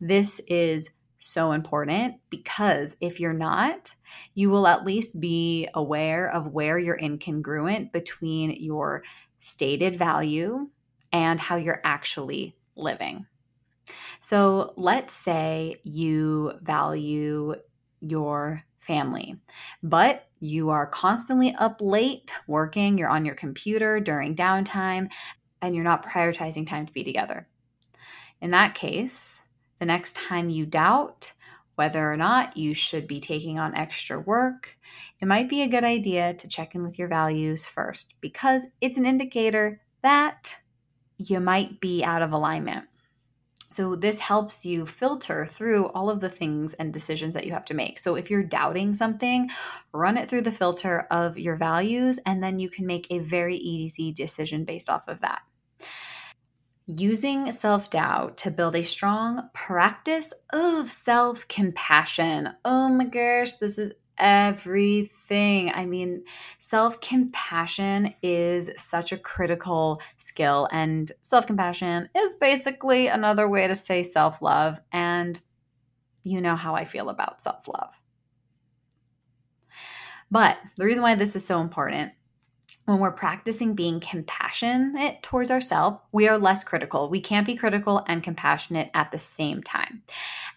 This 0.00 0.40
is 0.48 0.88
so 1.18 1.52
important 1.52 2.16
because 2.30 2.96
if 3.00 3.20
you're 3.20 3.32
not, 3.32 3.94
you 4.34 4.50
will 4.50 4.66
at 4.66 4.84
least 4.84 5.20
be 5.20 5.68
aware 5.74 6.30
of 6.30 6.48
where 6.48 6.78
you're 6.78 6.98
incongruent 6.98 7.92
between 7.92 8.50
your 8.50 9.02
stated 9.40 9.98
value 9.98 10.68
and 11.12 11.40
how 11.40 11.56
you're 11.56 11.80
actually 11.84 12.56
living. 12.76 13.26
So 14.20 14.72
let's 14.76 15.14
say 15.14 15.80
you 15.84 16.52
value 16.62 17.54
your 18.00 18.62
family, 18.80 19.36
but 19.82 20.26
you 20.40 20.70
are 20.70 20.86
constantly 20.86 21.54
up 21.54 21.80
late 21.80 22.32
working, 22.46 22.98
you're 22.98 23.08
on 23.08 23.24
your 23.24 23.34
computer 23.34 24.00
during 24.00 24.34
downtime, 24.34 25.08
and 25.62 25.74
you're 25.74 25.84
not 25.84 26.04
prioritizing 26.04 26.68
time 26.68 26.86
to 26.86 26.92
be 26.92 27.04
together. 27.04 27.48
In 28.40 28.50
that 28.50 28.74
case, 28.74 29.43
the 29.84 29.92
next 29.92 30.16
time 30.16 30.48
you 30.48 30.64
doubt 30.64 31.32
whether 31.74 32.10
or 32.10 32.16
not 32.16 32.56
you 32.56 32.72
should 32.72 33.06
be 33.06 33.20
taking 33.20 33.58
on 33.58 33.74
extra 33.74 34.18
work, 34.18 34.78
it 35.20 35.28
might 35.28 35.46
be 35.46 35.60
a 35.60 35.68
good 35.68 35.84
idea 35.84 36.32
to 36.32 36.48
check 36.48 36.74
in 36.74 36.82
with 36.82 36.98
your 36.98 37.06
values 37.06 37.66
first 37.66 38.14
because 38.22 38.68
it's 38.80 38.96
an 38.96 39.04
indicator 39.04 39.82
that 40.00 40.56
you 41.18 41.38
might 41.38 41.80
be 41.80 42.02
out 42.02 42.22
of 42.22 42.32
alignment. 42.32 42.86
So, 43.68 43.94
this 43.94 44.20
helps 44.20 44.64
you 44.64 44.86
filter 44.86 45.44
through 45.44 45.88
all 45.88 46.08
of 46.08 46.20
the 46.20 46.30
things 46.30 46.72
and 46.72 46.90
decisions 46.90 47.34
that 47.34 47.44
you 47.44 47.52
have 47.52 47.66
to 47.66 47.74
make. 47.74 47.98
So, 47.98 48.14
if 48.14 48.30
you're 48.30 48.42
doubting 48.42 48.94
something, 48.94 49.50
run 49.92 50.16
it 50.16 50.30
through 50.30 50.42
the 50.42 50.52
filter 50.52 51.06
of 51.10 51.38
your 51.38 51.56
values, 51.56 52.18
and 52.24 52.42
then 52.42 52.58
you 52.58 52.70
can 52.70 52.86
make 52.86 53.06
a 53.10 53.18
very 53.18 53.56
easy 53.56 54.12
decision 54.12 54.64
based 54.64 54.88
off 54.88 55.08
of 55.08 55.20
that 55.20 55.42
using 56.86 57.50
self 57.52 57.90
doubt 57.90 58.36
to 58.38 58.50
build 58.50 58.76
a 58.76 58.82
strong 58.82 59.48
practice 59.52 60.32
of 60.52 60.90
self 60.90 61.46
compassion. 61.48 62.50
Oh 62.64 62.88
my 62.88 63.04
gosh, 63.06 63.54
this 63.54 63.78
is 63.78 63.92
everything. 64.18 65.72
I 65.74 65.86
mean, 65.86 66.24
self 66.58 67.00
compassion 67.00 68.14
is 68.22 68.70
such 68.76 69.12
a 69.12 69.18
critical 69.18 70.00
skill, 70.18 70.68
and 70.72 71.10
self 71.22 71.46
compassion 71.46 72.08
is 72.14 72.34
basically 72.34 73.08
another 73.08 73.48
way 73.48 73.66
to 73.66 73.74
say 73.74 74.02
self 74.02 74.42
love. 74.42 74.80
And 74.92 75.40
you 76.22 76.40
know 76.40 76.56
how 76.56 76.74
I 76.74 76.84
feel 76.84 77.08
about 77.08 77.42
self 77.42 77.66
love. 77.68 77.94
But 80.30 80.58
the 80.76 80.84
reason 80.84 81.02
why 81.02 81.14
this 81.14 81.36
is 81.36 81.46
so 81.46 81.60
important 81.60 82.12
when 82.84 82.98
we're 82.98 83.12
practicing 83.12 83.74
being 83.74 83.98
compassionate 83.98 85.22
towards 85.22 85.50
ourselves, 85.50 85.98
we 86.12 86.28
are 86.28 86.36
less 86.36 86.62
critical. 86.64 87.08
We 87.08 87.20
can't 87.20 87.46
be 87.46 87.56
critical 87.56 88.04
and 88.06 88.22
compassionate 88.22 88.90
at 88.92 89.10
the 89.10 89.18
same 89.18 89.62
time. 89.62 90.02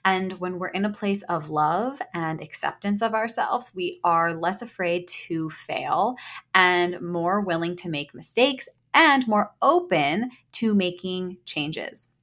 And 0.04 0.34
when 0.40 0.60
we're 0.60 0.68
in 0.68 0.86
a 0.86 0.92
place 0.92 1.24
of 1.24 1.50
love 1.50 2.02
and 2.14 2.42
acceptance 2.42 3.02
of 3.02 3.14
ourselves, 3.14 3.72
we 3.76 4.00
are 4.04 4.34
less 4.34 4.62
afraid 4.62 5.08
to 5.28 5.50
fail 5.50 6.16
and 6.54 7.00
more 7.02 7.42
willing 7.42 7.76
to 7.78 7.90
make 7.90 8.14
mistakes 8.14 8.68
and 8.94 9.28
more 9.28 9.54
open 9.62 10.32
to 10.54 10.74
making 10.74 11.38
changes. 11.46 12.16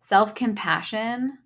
Self 0.00 0.34
compassion 0.34 1.38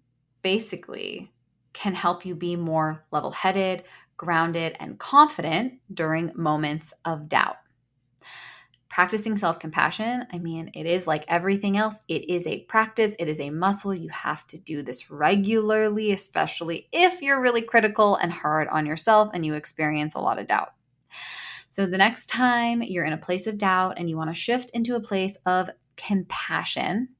basically 0.42 1.32
can 1.72 1.94
help 1.94 2.26
you 2.26 2.34
be 2.34 2.56
more 2.56 3.04
level 3.12 3.30
headed, 3.30 3.84
grounded, 4.18 4.76
and 4.78 4.98
confident 4.98 5.74
during 5.92 6.32
moments 6.34 6.92
of 7.06 7.28
doubt. 7.28 7.56
Practicing 8.90 9.38
self 9.38 9.58
compassion, 9.58 10.26
I 10.32 10.38
mean, 10.38 10.70
it 10.74 10.84
is 10.84 11.06
like 11.06 11.24
everything 11.28 11.76
else. 11.76 11.94
It 12.08 12.28
is 12.28 12.46
a 12.46 12.60
practice, 12.64 13.14
it 13.18 13.28
is 13.28 13.38
a 13.40 13.50
muscle. 13.50 13.94
You 13.94 14.08
have 14.10 14.46
to 14.48 14.58
do 14.58 14.82
this 14.82 15.10
regularly, 15.10 16.12
especially 16.12 16.88
if 16.92 17.22
you're 17.22 17.40
really 17.40 17.62
critical 17.62 18.16
and 18.16 18.32
hard 18.32 18.68
on 18.68 18.86
yourself 18.86 19.30
and 19.32 19.46
you 19.46 19.54
experience 19.54 20.14
a 20.14 20.20
lot 20.20 20.38
of 20.38 20.48
doubt. 20.48 20.72
So, 21.70 21.86
the 21.86 21.98
next 21.98 22.26
time 22.26 22.82
you're 22.82 23.04
in 23.04 23.12
a 23.12 23.18
place 23.18 23.46
of 23.46 23.56
doubt 23.56 23.94
and 23.98 24.10
you 24.10 24.16
want 24.16 24.30
to 24.30 24.34
shift 24.34 24.70
into 24.74 24.96
a 24.96 25.00
place 25.00 25.36
of 25.46 25.70
compassion, 25.96 27.10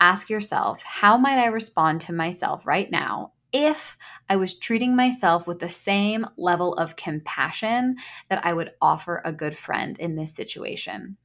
ask 0.00 0.28
yourself, 0.28 0.82
how 0.82 1.18
might 1.18 1.38
I 1.38 1.46
respond 1.46 2.00
to 2.02 2.12
myself 2.12 2.66
right 2.66 2.90
now 2.90 3.32
if 3.56 3.96
I 4.28 4.36
was 4.36 4.58
treating 4.58 4.94
myself 4.94 5.46
with 5.46 5.60
the 5.60 5.70
same 5.70 6.26
level 6.36 6.74
of 6.74 6.94
compassion 6.94 7.96
that 8.28 8.44
I 8.44 8.52
would 8.52 8.72
offer 8.82 9.22
a 9.24 9.32
good 9.32 9.56
friend 9.56 9.98
in 9.98 10.14
this 10.14 10.34
situation. 10.34 11.16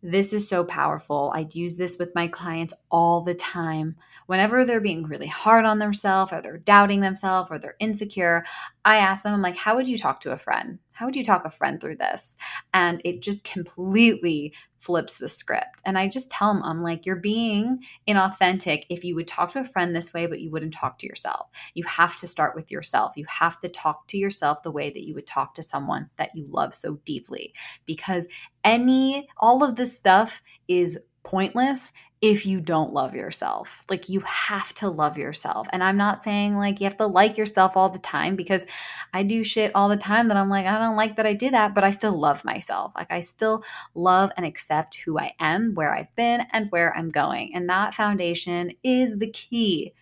This 0.00 0.32
is 0.32 0.48
so 0.48 0.64
powerful. 0.64 1.32
I 1.34 1.48
use 1.52 1.76
this 1.76 1.98
with 1.98 2.14
my 2.14 2.28
clients 2.28 2.72
all 2.88 3.22
the 3.22 3.34
time. 3.34 3.96
Whenever 4.26 4.64
they're 4.64 4.80
being 4.80 5.06
really 5.06 5.26
hard 5.26 5.64
on 5.64 5.80
themselves 5.80 6.32
or 6.32 6.40
they're 6.40 6.58
doubting 6.58 7.00
themselves 7.00 7.50
or 7.50 7.58
they're 7.58 7.76
insecure, 7.80 8.44
I 8.84 8.98
ask 8.98 9.24
them, 9.24 9.34
I'm 9.34 9.42
like, 9.42 9.56
how 9.56 9.74
would 9.74 9.88
you 9.88 9.98
talk 9.98 10.20
to 10.20 10.30
a 10.30 10.38
friend? 10.38 10.78
How 10.92 11.06
would 11.06 11.16
you 11.16 11.24
talk 11.24 11.44
a 11.44 11.50
friend 11.50 11.80
through 11.80 11.96
this? 11.96 12.36
And 12.72 13.00
it 13.04 13.22
just 13.22 13.44
completely 13.44 14.52
flips 14.86 15.18
the 15.18 15.28
script. 15.28 15.80
And 15.84 15.98
I 15.98 16.06
just 16.06 16.30
tell 16.30 16.54
them, 16.54 16.62
I'm 16.62 16.80
like, 16.80 17.04
you're 17.04 17.16
being 17.16 17.80
inauthentic 18.06 18.84
if 18.88 19.02
you 19.02 19.16
would 19.16 19.26
talk 19.26 19.50
to 19.52 19.58
a 19.58 19.64
friend 19.64 19.94
this 19.94 20.14
way, 20.14 20.26
but 20.26 20.40
you 20.40 20.48
wouldn't 20.48 20.74
talk 20.74 21.00
to 21.00 21.08
yourself. 21.08 21.48
You 21.74 21.82
have 21.84 22.14
to 22.18 22.28
start 22.28 22.54
with 22.54 22.70
yourself. 22.70 23.16
You 23.16 23.26
have 23.28 23.58
to 23.62 23.68
talk 23.68 24.06
to 24.06 24.16
yourself 24.16 24.62
the 24.62 24.70
way 24.70 24.90
that 24.90 25.02
you 25.02 25.12
would 25.16 25.26
talk 25.26 25.56
to 25.56 25.62
someone 25.64 26.08
that 26.18 26.36
you 26.36 26.46
love 26.48 26.72
so 26.72 27.00
deeply. 27.04 27.52
Because 27.84 28.28
any, 28.62 29.26
all 29.38 29.64
of 29.64 29.74
this 29.74 29.96
stuff 29.96 30.40
is 30.68 31.00
pointless 31.24 31.92
if 32.22 32.46
you 32.46 32.60
don't 32.60 32.94
love 32.94 33.14
yourself. 33.14 33.84
Like 33.90 34.08
you 34.08 34.20
have 34.20 34.72
to 34.74 34.88
love 34.88 35.18
yourself. 35.18 35.68
And 35.70 35.82
I'm 35.82 35.98
not 35.98 36.22
saying 36.22 36.56
like 36.56 36.80
you 36.80 36.84
have 36.84 36.96
to 36.96 37.06
like 37.06 37.36
yourself 37.36 37.76
all 37.76 37.90
the 37.90 37.98
time 37.98 38.36
because 38.36 38.64
I 39.12 39.22
do 39.22 39.44
shit 39.44 39.72
all 39.74 39.88
the 39.88 39.96
time 39.98 40.28
that 40.28 40.36
I'm 40.36 40.48
like, 40.48 40.66
I 40.66 40.78
don't 40.78 40.96
like 40.96 41.16
that 41.16 41.26
I 41.26 41.34
did 41.34 41.52
that, 41.52 41.74
but 41.74 41.84
I 41.84 41.90
still 41.90 42.18
love 42.18 42.44
myself. 42.44 42.92
Like 42.94 43.10
I 43.10 43.20
still 43.20 43.62
love 43.94 44.30
and 44.36 44.46
accept 44.46 44.96
who 44.96 45.18
I 45.18 45.34
am, 45.38 45.74
where 45.74 45.94
I've 45.94 46.14
been, 46.16 46.46
and 46.52 46.70
where 46.70 46.96
I'm 46.96 47.10
going. 47.10 47.54
And 47.54 47.68
that 47.68 47.94
foundation 47.94 48.72
is 48.82 49.18
the 49.18 49.30
key. 49.30 49.92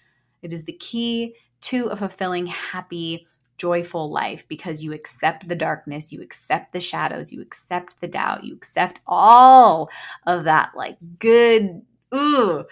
It 0.41 0.53
is 0.53 0.65
the 0.65 0.73
key 0.73 1.35
to 1.63 1.87
a 1.87 1.97
fulfilling, 1.97 2.47
happy, 2.47 3.27
joyful 3.57 4.11
life 4.11 4.47
because 4.47 4.83
you 4.83 4.93
accept 4.93 5.49
the 5.49 5.55
darkness, 5.55 6.13
you 6.13 6.23
accept 6.23 6.73
the 6.73 6.81
shadows, 6.81 7.33
you 7.33 7.41
accept 7.41 8.01
the 8.01 8.09
doubt, 8.09 8.45
you 8.45 8.55
accept 8.55 9.01
all 9.07 9.91
of 10.27 10.45
that 10.45 10.73
like 10.77 10.97
good 11.19 11.83
ooh, 12.15 12.65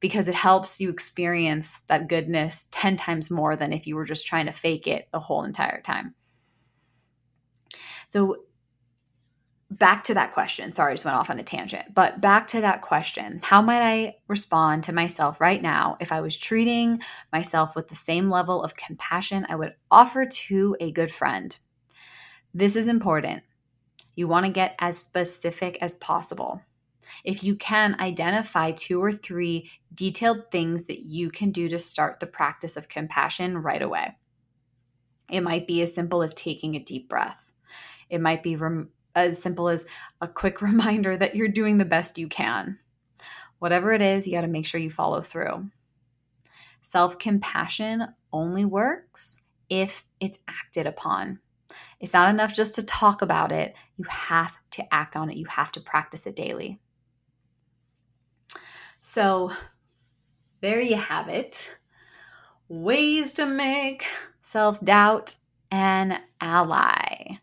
because 0.00 0.28
it 0.28 0.34
helps 0.34 0.80
you 0.80 0.90
experience 0.90 1.80
that 1.88 2.08
goodness 2.08 2.66
10 2.70 2.96
times 2.96 3.30
more 3.30 3.56
than 3.56 3.72
if 3.72 3.86
you 3.86 3.96
were 3.96 4.04
just 4.04 4.26
trying 4.26 4.46
to 4.46 4.52
fake 4.52 4.86
it 4.86 5.08
the 5.12 5.20
whole 5.20 5.44
entire 5.44 5.80
time. 5.80 6.14
So, 8.06 8.36
back 9.70 10.04
to 10.04 10.14
that 10.14 10.32
question. 10.32 10.72
Sorry, 10.72 10.92
I 10.92 10.94
just 10.94 11.04
went 11.04 11.16
off 11.16 11.30
on 11.30 11.38
a 11.38 11.42
tangent, 11.42 11.92
but 11.92 12.20
back 12.20 12.48
to 12.48 12.60
that 12.62 12.80
question. 12.80 13.40
How 13.42 13.60
might 13.60 13.82
I 13.82 14.16
respond 14.26 14.84
to 14.84 14.94
myself 14.94 15.40
right 15.40 15.60
now 15.60 15.96
if 16.00 16.10
I 16.10 16.20
was 16.20 16.36
treating 16.36 17.00
myself 17.32 17.76
with 17.76 17.88
the 17.88 17.96
same 17.96 18.30
level 18.30 18.62
of 18.62 18.76
compassion 18.76 19.46
I 19.48 19.56
would 19.56 19.74
offer 19.90 20.24
to 20.24 20.76
a 20.80 20.92
good 20.92 21.10
friend? 21.10 21.56
This 22.54 22.76
is 22.76 22.88
important. 22.88 23.42
You 24.14 24.26
want 24.26 24.46
to 24.46 24.52
get 24.52 24.74
as 24.78 24.98
specific 24.98 25.76
as 25.80 25.94
possible 25.96 26.62
if 27.24 27.42
you 27.42 27.54
can 27.54 27.96
identify 28.00 28.70
two 28.70 29.02
or 29.02 29.12
three 29.12 29.70
detailed 29.94 30.50
things 30.50 30.84
that 30.84 31.00
you 31.00 31.30
can 31.30 31.50
do 31.50 31.68
to 31.68 31.78
start 31.78 32.20
the 32.20 32.26
practice 32.26 32.76
of 32.76 32.88
compassion 32.88 33.58
right 33.58 33.82
away. 33.82 34.16
It 35.30 35.42
might 35.42 35.66
be 35.66 35.82
as 35.82 35.94
simple 35.94 36.22
as 36.22 36.34
taking 36.34 36.74
a 36.74 36.80
deep 36.80 37.08
breath. 37.08 37.52
It 38.08 38.20
might 38.20 38.42
be 38.42 38.56
rem- 38.56 38.90
as 39.14 39.40
simple 39.40 39.68
as 39.68 39.86
a 40.20 40.28
quick 40.28 40.62
reminder 40.62 41.16
that 41.16 41.36
you're 41.36 41.48
doing 41.48 41.78
the 41.78 41.84
best 41.84 42.18
you 42.18 42.28
can. 42.28 42.78
Whatever 43.58 43.92
it 43.92 44.02
is, 44.02 44.26
you 44.26 44.32
got 44.32 44.42
to 44.42 44.46
make 44.46 44.66
sure 44.66 44.80
you 44.80 44.90
follow 44.90 45.20
through. 45.20 45.70
Self 46.80 47.18
compassion 47.18 48.06
only 48.32 48.64
works 48.64 49.42
if 49.68 50.04
it's 50.20 50.38
acted 50.46 50.86
upon. 50.86 51.40
It's 52.00 52.12
not 52.12 52.30
enough 52.30 52.54
just 52.54 52.76
to 52.76 52.84
talk 52.84 53.22
about 53.22 53.52
it. 53.52 53.74
You 53.96 54.04
have 54.08 54.56
to 54.72 54.94
act 54.94 55.16
on 55.16 55.30
it. 55.30 55.36
You 55.36 55.46
have 55.46 55.72
to 55.72 55.80
practice 55.80 56.26
it 56.26 56.36
daily. 56.36 56.80
So 59.00 59.52
there 60.60 60.80
you 60.80 60.96
have 60.96 61.28
it. 61.28 61.76
Ways 62.68 63.32
to 63.34 63.46
make 63.46 64.06
self 64.42 64.80
doubt 64.84 65.34
an 65.70 66.18
ally. 66.40 67.38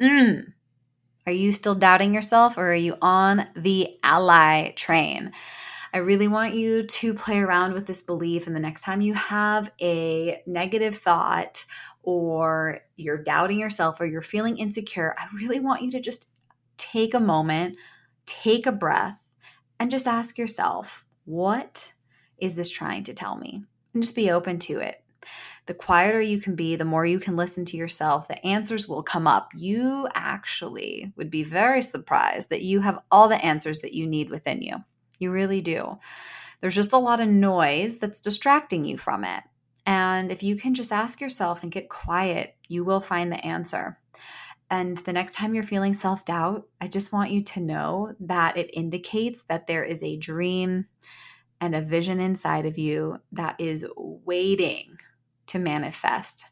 Mm. 0.00 0.52
Are 1.26 1.32
you 1.32 1.52
still 1.52 1.74
doubting 1.74 2.14
yourself 2.14 2.56
or 2.56 2.70
are 2.70 2.74
you 2.74 2.96
on 3.02 3.48
the 3.54 3.98
ally 4.02 4.72
train? 4.72 5.32
I 5.92 5.98
really 5.98 6.28
want 6.28 6.54
you 6.54 6.84
to 6.84 7.14
play 7.14 7.38
around 7.38 7.72
with 7.72 7.86
this 7.86 8.02
belief. 8.02 8.46
And 8.46 8.54
the 8.54 8.60
next 8.60 8.82
time 8.82 9.00
you 9.00 9.14
have 9.14 9.70
a 9.80 10.42
negative 10.46 10.96
thought 10.96 11.64
or 12.02 12.80
you're 12.96 13.22
doubting 13.22 13.58
yourself 13.58 14.00
or 14.00 14.06
you're 14.06 14.22
feeling 14.22 14.58
insecure, 14.58 15.14
I 15.18 15.26
really 15.34 15.60
want 15.60 15.82
you 15.82 15.90
to 15.92 16.00
just 16.00 16.28
take 16.76 17.14
a 17.14 17.20
moment, 17.20 17.76
take 18.26 18.66
a 18.66 18.72
breath, 18.72 19.18
and 19.80 19.90
just 19.90 20.06
ask 20.06 20.38
yourself, 20.38 21.04
what 21.24 21.92
is 22.38 22.56
this 22.56 22.70
trying 22.70 23.04
to 23.04 23.14
tell 23.14 23.36
me? 23.36 23.64
And 23.94 24.02
just 24.02 24.16
be 24.16 24.30
open 24.30 24.58
to 24.60 24.78
it. 24.78 25.02
The 25.66 25.74
quieter 25.74 26.20
you 26.20 26.40
can 26.40 26.54
be, 26.54 26.76
the 26.76 26.84
more 26.84 27.04
you 27.04 27.20
can 27.20 27.36
listen 27.36 27.64
to 27.66 27.76
yourself, 27.76 28.26
the 28.26 28.44
answers 28.46 28.88
will 28.88 29.02
come 29.02 29.26
up. 29.26 29.50
You 29.54 30.08
actually 30.14 31.12
would 31.16 31.30
be 31.30 31.42
very 31.42 31.82
surprised 31.82 32.48
that 32.48 32.62
you 32.62 32.80
have 32.80 33.00
all 33.10 33.28
the 33.28 33.44
answers 33.44 33.80
that 33.80 33.92
you 33.92 34.06
need 34.06 34.30
within 34.30 34.62
you. 34.62 34.76
You 35.18 35.30
really 35.30 35.60
do. 35.60 35.98
There's 36.60 36.74
just 36.74 36.92
a 36.92 36.98
lot 36.98 37.20
of 37.20 37.28
noise 37.28 37.98
that's 37.98 38.20
distracting 38.20 38.84
you 38.84 38.96
from 38.96 39.24
it. 39.24 39.44
And 39.84 40.32
if 40.32 40.42
you 40.42 40.56
can 40.56 40.74
just 40.74 40.92
ask 40.92 41.20
yourself 41.20 41.62
and 41.62 41.72
get 41.72 41.88
quiet, 41.88 42.56
you 42.66 42.84
will 42.84 43.00
find 43.00 43.30
the 43.30 43.44
answer. 43.44 43.98
And 44.70 44.98
the 44.98 45.12
next 45.12 45.32
time 45.32 45.54
you're 45.54 45.64
feeling 45.64 45.94
self 45.94 46.24
doubt, 46.24 46.68
I 46.80 46.88
just 46.88 47.12
want 47.12 47.30
you 47.30 47.42
to 47.42 47.60
know 47.60 48.14
that 48.20 48.56
it 48.56 48.70
indicates 48.72 49.44
that 49.44 49.66
there 49.66 49.84
is 49.84 50.02
a 50.02 50.16
dream 50.16 50.86
and 51.60 51.74
a 51.74 51.80
vision 51.80 52.20
inside 52.20 52.66
of 52.66 52.78
you 52.78 53.18
that 53.32 53.56
is 53.58 53.86
waiting 53.96 54.98
to 55.46 55.58
manifest 55.58 56.44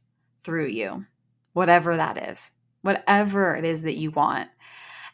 through 0.43 0.67
you, 0.67 1.05
whatever 1.53 1.97
that 1.97 2.31
is, 2.31 2.51
whatever 2.83 3.55
it 3.55 3.65
is 3.65 3.83
that 3.83 3.97
you 3.97 4.11
want. 4.11 4.49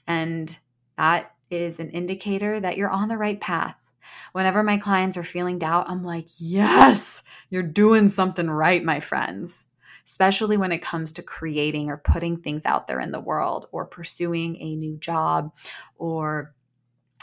And 0.07 0.57
that 0.97 1.35
is 1.51 1.81
an 1.81 1.91
indicator 1.91 2.61
that 2.61 2.77
you're 2.77 2.91
on 2.91 3.09
the 3.09 3.19
right 3.19 3.41
path. 3.41 3.77
Whenever 4.33 4.63
my 4.63 4.79
clients 4.79 5.17
are 5.17 5.25
feeling 5.25 5.59
doubt, 5.59 5.87
I'm 5.89 6.05
like, 6.05 6.29
yes, 6.39 7.23
you're 7.51 7.63
doing 7.63 8.09
something 8.09 8.49
right, 8.49 8.83
my 8.83 9.01
friends 9.01 9.65
especially 10.07 10.57
when 10.57 10.73
it 10.73 10.83
comes 10.83 11.13
to 11.13 11.23
creating 11.23 11.91
or 11.91 11.97
putting 11.97 12.37
things 12.37 12.65
out 12.67 12.87
there 12.87 13.01
in 13.01 13.13
the 13.13 13.21
world 13.21 13.67
or 13.73 13.87
pursuing 13.87 14.57
a 14.61 14.77
new 14.77 14.97
job 14.97 15.53
or 15.97 16.55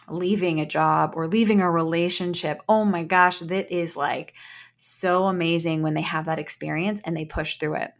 leaving 0.09 0.59
a 0.59 0.65
job 0.65 1.13
or 1.15 1.27
leaving 1.27 1.61
a 1.61 1.69
relationship. 1.69 2.61
Oh 2.67 2.85
my 2.85 3.03
gosh, 3.03 3.39
that 3.39 3.71
is 3.71 3.95
like 3.95 4.33
so 4.77 5.25
amazing 5.25 5.81
when 5.81 5.93
they 5.93 6.01
have 6.01 6.25
that 6.25 6.39
experience 6.39 7.01
and 7.03 7.15
they 7.15 7.25
push 7.25 7.57
through 7.57 7.75
it. 7.75 7.91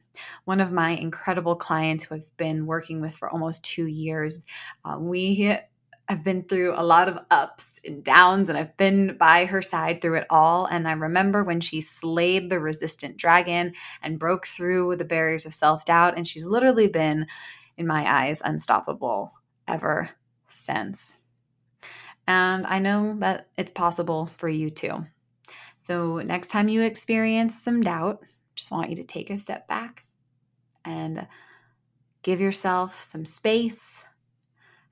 One 0.45 0.59
of 0.59 0.71
my 0.71 0.91
incredible 0.91 1.55
clients 1.55 2.03
who 2.05 2.15
I've 2.15 2.37
been 2.37 2.65
working 2.65 2.99
with 3.01 3.15
for 3.15 3.29
almost 3.29 3.63
two 3.63 3.85
years, 3.85 4.43
uh, 4.83 4.97
we 4.99 5.57
I've 6.11 6.23
been 6.23 6.43
through 6.43 6.73
a 6.75 6.81
lot 6.81 7.07
of 7.07 7.19
ups 7.29 7.75
and 7.85 8.03
downs, 8.03 8.49
and 8.49 8.57
I've 8.57 8.75
been 8.77 9.15
by 9.17 9.45
her 9.45 9.61
side 9.61 10.01
through 10.01 10.15
it 10.15 10.27
all. 10.31 10.65
And 10.65 10.87
I 10.87 10.93
remember 10.93 11.43
when 11.43 11.61
she 11.61 11.81
slayed 11.81 12.49
the 12.49 12.59
resistant 12.59 13.15
dragon 13.15 13.73
and 14.01 14.17
broke 14.17 14.47
through 14.47 14.95
the 14.95 15.05
barriers 15.05 15.45
of 15.45 15.53
self 15.53 15.85
doubt. 15.85 16.17
And 16.17 16.27
she's 16.27 16.45
literally 16.45 16.87
been, 16.87 17.27
in 17.77 17.85
my 17.85 18.11
eyes, 18.11 18.41
unstoppable 18.43 19.33
ever 19.67 20.09
since. 20.49 21.19
And 22.27 22.65
I 22.65 22.79
know 22.79 23.15
that 23.19 23.47
it's 23.55 23.71
possible 23.71 24.31
for 24.37 24.49
you 24.49 24.71
too. 24.71 25.05
So, 25.77 26.17
next 26.17 26.49
time 26.49 26.69
you 26.69 26.81
experience 26.81 27.61
some 27.61 27.81
doubt, 27.81 28.23
just 28.55 28.71
want 28.71 28.89
you 28.89 28.95
to 28.95 29.03
take 29.03 29.29
a 29.29 29.37
step 29.37 29.67
back 29.67 30.05
and 30.83 31.27
give 32.23 32.41
yourself 32.41 33.07
some 33.09 33.25
space 33.25 34.03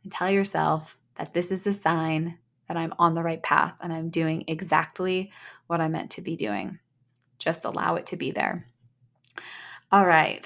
and 0.03 0.11
tell 0.11 0.31
yourself, 0.31 0.96
that 1.17 1.33
this 1.33 1.51
is 1.51 1.65
a 1.67 1.73
sign 1.73 2.37
that 2.67 2.77
I'm 2.77 2.93
on 2.99 3.15
the 3.15 3.23
right 3.23 3.41
path 3.41 3.73
and 3.81 3.91
I'm 3.93 4.09
doing 4.09 4.43
exactly 4.47 5.31
what 5.67 5.81
I'm 5.81 5.93
meant 5.93 6.11
to 6.11 6.21
be 6.21 6.35
doing. 6.35 6.79
Just 7.39 7.65
allow 7.65 7.95
it 7.95 8.07
to 8.07 8.17
be 8.17 8.31
there. 8.31 8.67
All 9.91 10.05
right. 10.05 10.45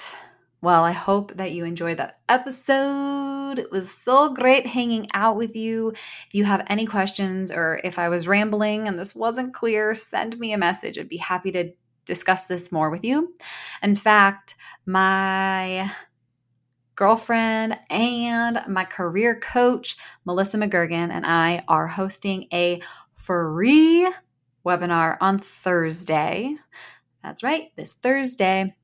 Well, 0.60 0.84
I 0.84 0.92
hope 0.92 1.36
that 1.36 1.50
you 1.50 1.64
enjoyed 1.64 1.96
that 1.96 2.20
episode. 2.28 3.58
It 3.58 3.72
was 3.72 3.90
so 3.90 4.32
great 4.32 4.66
hanging 4.66 5.08
out 5.12 5.36
with 5.36 5.56
you. 5.56 5.90
If 5.90 6.28
you 6.30 6.44
have 6.44 6.64
any 6.68 6.86
questions 6.86 7.50
or 7.50 7.80
if 7.82 7.98
I 7.98 8.08
was 8.08 8.28
rambling 8.28 8.86
and 8.86 8.96
this 8.96 9.14
wasn't 9.14 9.54
clear, 9.54 9.96
send 9.96 10.38
me 10.38 10.52
a 10.52 10.58
message. 10.58 10.98
I'd 10.98 11.08
be 11.08 11.16
happy 11.16 11.50
to 11.52 11.72
discuss 12.04 12.46
this 12.46 12.70
more 12.70 12.90
with 12.90 13.02
you. 13.02 13.34
In 13.82 13.96
fact, 13.96 14.54
my 14.86 15.90
girlfriend 16.94 17.78
and 17.90 18.62
my 18.68 18.84
career 18.84 19.38
coach, 19.40 19.96
Melissa 20.24 20.58
McGurgan, 20.58 21.10
and 21.10 21.24
I 21.26 21.64
are 21.68 21.86
hosting 21.86 22.48
a 22.52 22.80
free 23.14 24.10
webinar 24.64 25.16
on 25.20 25.38
Thursday. 25.38 26.56
That's 27.22 27.42
right, 27.42 27.70
this 27.76 27.94
Thursday 27.94 28.74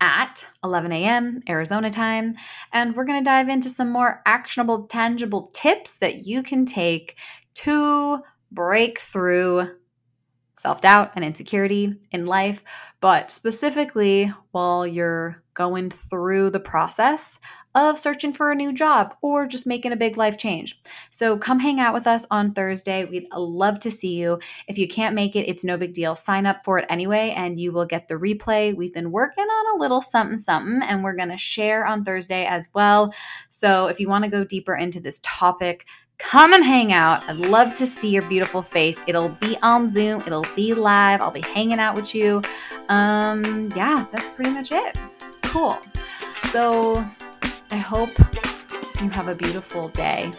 at 0.00 0.46
11 0.62 0.92
a.m. 0.92 1.40
Arizona 1.48 1.90
time. 1.90 2.34
And 2.72 2.94
we're 2.94 3.04
going 3.04 3.20
to 3.20 3.24
dive 3.24 3.48
into 3.48 3.68
some 3.68 3.90
more 3.90 4.22
actionable, 4.26 4.86
tangible 4.86 5.50
tips 5.54 5.96
that 5.98 6.26
you 6.26 6.42
can 6.42 6.66
take 6.66 7.16
to 7.54 8.20
break 8.50 8.98
through 8.98 9.70
self 10.64 10.80
doubt 10.80 11.12
and 11.14 11.22
insecurity 11.22 11.94
in 12.10 12.24
life, 12.24 12.64
but 13.00 13.30
specifically 13.30 14.32
while 14.52 14.86
you're 14.86 15.42
going 15.52 15.90
through 15.90 16.48
the 16.48 16.58
process 16.58 17.38
of 17.74 17.98
searching 17.98 18.32
for 18.32 18.50
a 18.50 18.54
new 18.54 18.72
job 18.72 19.14
or 19.20 19.46
just 19.46 19.66
making 19.66 19.92
a 19.92 19.96
big 19.96 20.16
life 20.16 20.38
change. 20.38 20.80
So 21.10 21.36
come 21.36 21.58
hang 21.58 21.80
out 21.80 21.92
with 21.92 22.06
us 22.06 22.24
on 22.30 22.54
Thursday. 22.54 23.04
We'd 23.04 23.26
love 23.34 23.78
to 23.80 23.90
see 23.90 24.14
you. 24.14 24.38
If 24.68 24.78
you 24.78 24.88
can't 24.88 25.14
make 25.14 25.36
it, 25.36 25.48
it's 25.48 25.64
no 25.64 25.76
big 25.76 25.92
deal. 25.92 26.14
Sign 26.14 26.46
up 26.46 26.64
for 26.64 26.78
it 26.78 26.86
anyway, 26.88 27.34
and 27.36 27.60
you 27.60 27.72
will 27.72 27.84
get 27.84 28.08
the 28.08 28.14
replay. 28.14 28.74
We've 28.74 28.94
been 28.94 29.10
working 29.10 29.44
on 29.44 29.76
a 29.76 29.80
little 29.80 30.00
something, 30.00 30.38
something, 30.38 30.80
and 30.82 31.04
we're 31.04 31.16
going 31.16 31.30
to 31.30 31.36
share 31.36 31.84
on 31.84 32.04
Thursday 32.04 32.46
as 32.46 32.68
well. 32.74 33.12
So 33.50 33.88
if 33.88 34.00
you 34.00 34.08
want 34.08 34.24
to 34.24 34.30
go 34.30 34.44
deeper 34.44 34.74
into 34.74 35.00
this 35.00 35.20
topic, 35.22 35.86
come 36.18 36.52
and 36.52 36.64
hang 36.64 36.92
out. 36.92 37.28
I'd 37.28 37.36
love 37.36 37.74
to 37.76 37.86
see 37.86 38.10
your 38.10 38.22
beautiful 38.28 38.62
face. 38.62 38.98
It'll 39.06 39.28
be 39.28 39.56
on 39.62 39.88
Zoom, 39.88 40.22
it'll 40.26 40.46
be 40.56 40.74
live. 40.74 41.20
I'll 41.20 41.30
be 41.30 41.42
hanging 41.42 41.78
out 41.78 41.94
with 41.94 42.14
you. 42.14 42.42
Um, 42.88 43.72
yeah, 43.76 44.06
that's 44.12 44.30
pretty 44.30 44.50
much 44.50 44.72
it. 44.72 44.98
Cool. 45.42 45.78
So 46.44 47.04
I 47.70 47.76
hope 47.76 48.10
you 49.00 49.10
have 49.10 49.28
a 49.28 49.34
beautiful 49.34 49.88
day 49.88 50.30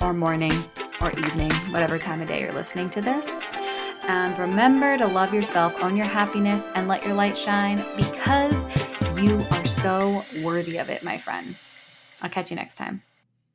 or 0.00 0.12
morning 0.12 0.52
or 1.00 1.10
evening, 1.12 1.52
whatever 1.72 1.98
time 1.98 2.20
of 2.20 2.28
day 2.28 2.40
you're 2.40 2.52
listening 2.52 2.90
to 2.90 3.00
this. 3.00 3.42
And 4.08 4.36
remember 4.38 4.98
to 4.98 5.06
love 5.06 5.32
yourself, 5.32 5.82
own 5.82 5.96
your 5.96 6.06
happiness, 6.06 6.64
and 6.74 6.88
let 6.88 7.04
your 7.04 7.14
light 7.14 7.36
shine 7.36 7.82
because 7.96 8.64
you 9.18 9.44
are 9.52 9.66
so 9.66 10.22
worthy 10.42 10.78
of 10.78 10.88
it, 10.88 11.04
my 11.04 11.18
friend. 11.18 11.54
I'll 12.22 12.30
catch 12.30 12.50
you 12.50 12.56
next 12.56 12.76
time. 12.76 13.02